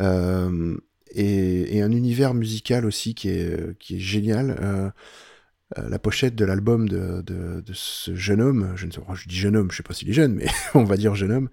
euh, 0.00 0.76
et, 1.10 1.82
un 1.82 1.92
univers 1.92 2.34
musical 2.34 2.84
aussi 2.84 3.14
qui 3.14 3.28
est 3.30 3.78
qui 3.78 3.96
est 3.96 4.00
génial. 4.00 4.56
Euh, 4.60 4.90
la 5.76 5.98
pochette 5.98 6.36
de 6.36 6.44
l'album 6.44 6.88
de, 6.88 7.24
ce 7.72 8.14
jeune 8.14 8.40
homme, 8.40 8.72
je 8.76 8.86
ne 8.86 8.92
sais 8.92 9.00
pas, 9.00 9.14
je 9.16 9.28
dis 9.28 9.34
jeune 9.34 9.56
homme, 9.56 9.68
je 9.72 9.78
sais 9.78 9.82
pas 9.82 9.94
s'il 9.94 10.08
est 10.08 10.12
jeune, 10.12 10.34
mais 10.34 10.46
on 10.74 10.84
va 10.84 10.96
dire 10.96 11.16
jeune 11.16 11.32
homme. 11.32 11.48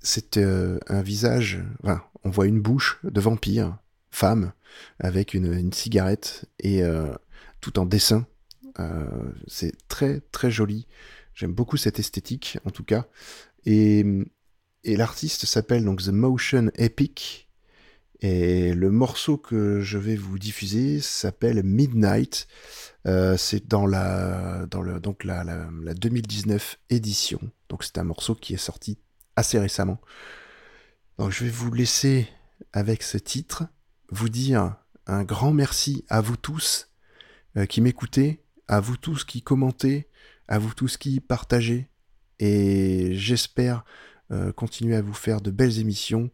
C'est 0.00 0.36
un 0.36 1.02
visage, 1.02 1.62
enfin, 1.84 2.02
on 2.24 2.30
voit 2.30 2.46
une 2.46 2.60
bouche 2.60 2.98
de 3.04 3.20
vampire 3.20 3.78
femme 4.16 4.52
avec 4.98 5.34
une, 5.34 5.72
cigarette 5.72 6.46
et 6.58 6.82
euh, 6.82 7.12
tout 7.60 7.78
en 7.78 7.84
dessin. 7.84 8.26
Euh, 8.80 9.06
c'est 9.46 9.72
très 9.88 10.20
très 10.32 10.50
joli. 10.50 10.86
J'aime 11.34 11.52
beaucoup 11.52 11.76
cette 11.76 11.98
esthétique 11.98 12.58
en 12.64 12.70
tout 12.70 12.82
cas. 12.84 13.06
Et, 13.66 14.06
et 14.84 14.96
l'artiste 14.96 15.44
s'appelle 15.44 15.84
donc 15.84 16.02
The 16.02 16.08
Motion 16.08 16.70
Epic. 16.76 17.50
Et 18.22 18.72
le 18.72 18.90
morceau 18.90 19.36
que 19.36 19.82
je 19.82 19.98
vais 19.98 20.16
vous 20.16 20.38
diffuser 20.38 21.00
s'appelle 21.00 21.62
Midnight. 21.62 22.48
Euh, 23.06 23.36
c'est 23.36 23.68
dans 23.68 23.84
la 23.86 24.64
dans 24.70 24.80
le 24.80 24.98
donc 24.98 25.24
la, 25.24 25.44
la, 25.44 25.68
la 25.82 25.92
2019 25.92 26.78
édition. 26.88 27.40
Donc 27.68 27.84
c'est 27.84 27.98
un 27.98 28.04
morceau 28.04 28.34
qui 28.34 28.54
est 28.54 28.64
sorti 28.70 28.98
assez 29.36 29.58
récemment. 29.58 30.00
Donc 31.18 31.32
je 31.32 31.44
vais 31.44 31.50
vous 31.50 31.70
laisser 31.70 32.26
avec 32.72 33.02
ce 33.02 33.18
titre 33.18 33.64
vous 34.10 34.28
dire 34.28 34.76
un 35.06 35.24
grand 35.24 35.52
merci 35.52 36.04
à 36.08 36.20
vous 36.20 36.36
tous 36.36 36.90
euh, 37.56 37.66
qui 37.66 37.80
m'écoutez, 37.80 38.42
à 38.68 38.80
vous 38.80 38.96
tous 38.96 39.24
qui 39.24 39.42
commentez, 39.42 40.08
à 40.48 40.58
vous 40.58 40.74
tous 40.74 40.96
qui 40.96 41.20
partagez. 41.20 41.88
Et 42.38 43.14
j'espère 43.14 43.84
euh, 44.32 44.52
continuer 44.52 44.96
à 44.96 45.02
vous 45.02 45.14
faire 45.14 45.40
de 45.40 45.50
belles 45.50 45.78
émissions. 45.78 46.30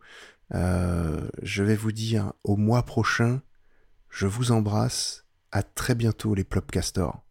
Euh, 0.54 1.28
je 1.42 1.62
vais 1.62 1.76
vous 1.76 1.92
dire 1.92 2.32
au 2.44 2.56
mois 2.56 2.82
prochain. 2.82 3.42
Je 4.10 4.26
vous 4.26 4.52
embrasse. 4.52 5.24
À 5.54 5.62
très 5.62 5.94
bientôt 5.94 6.34
les 6.34 6.44
Plopcastors. 6.44 7.22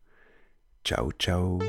Ciao, 0.84 1.12
ciao. 1.14 1.60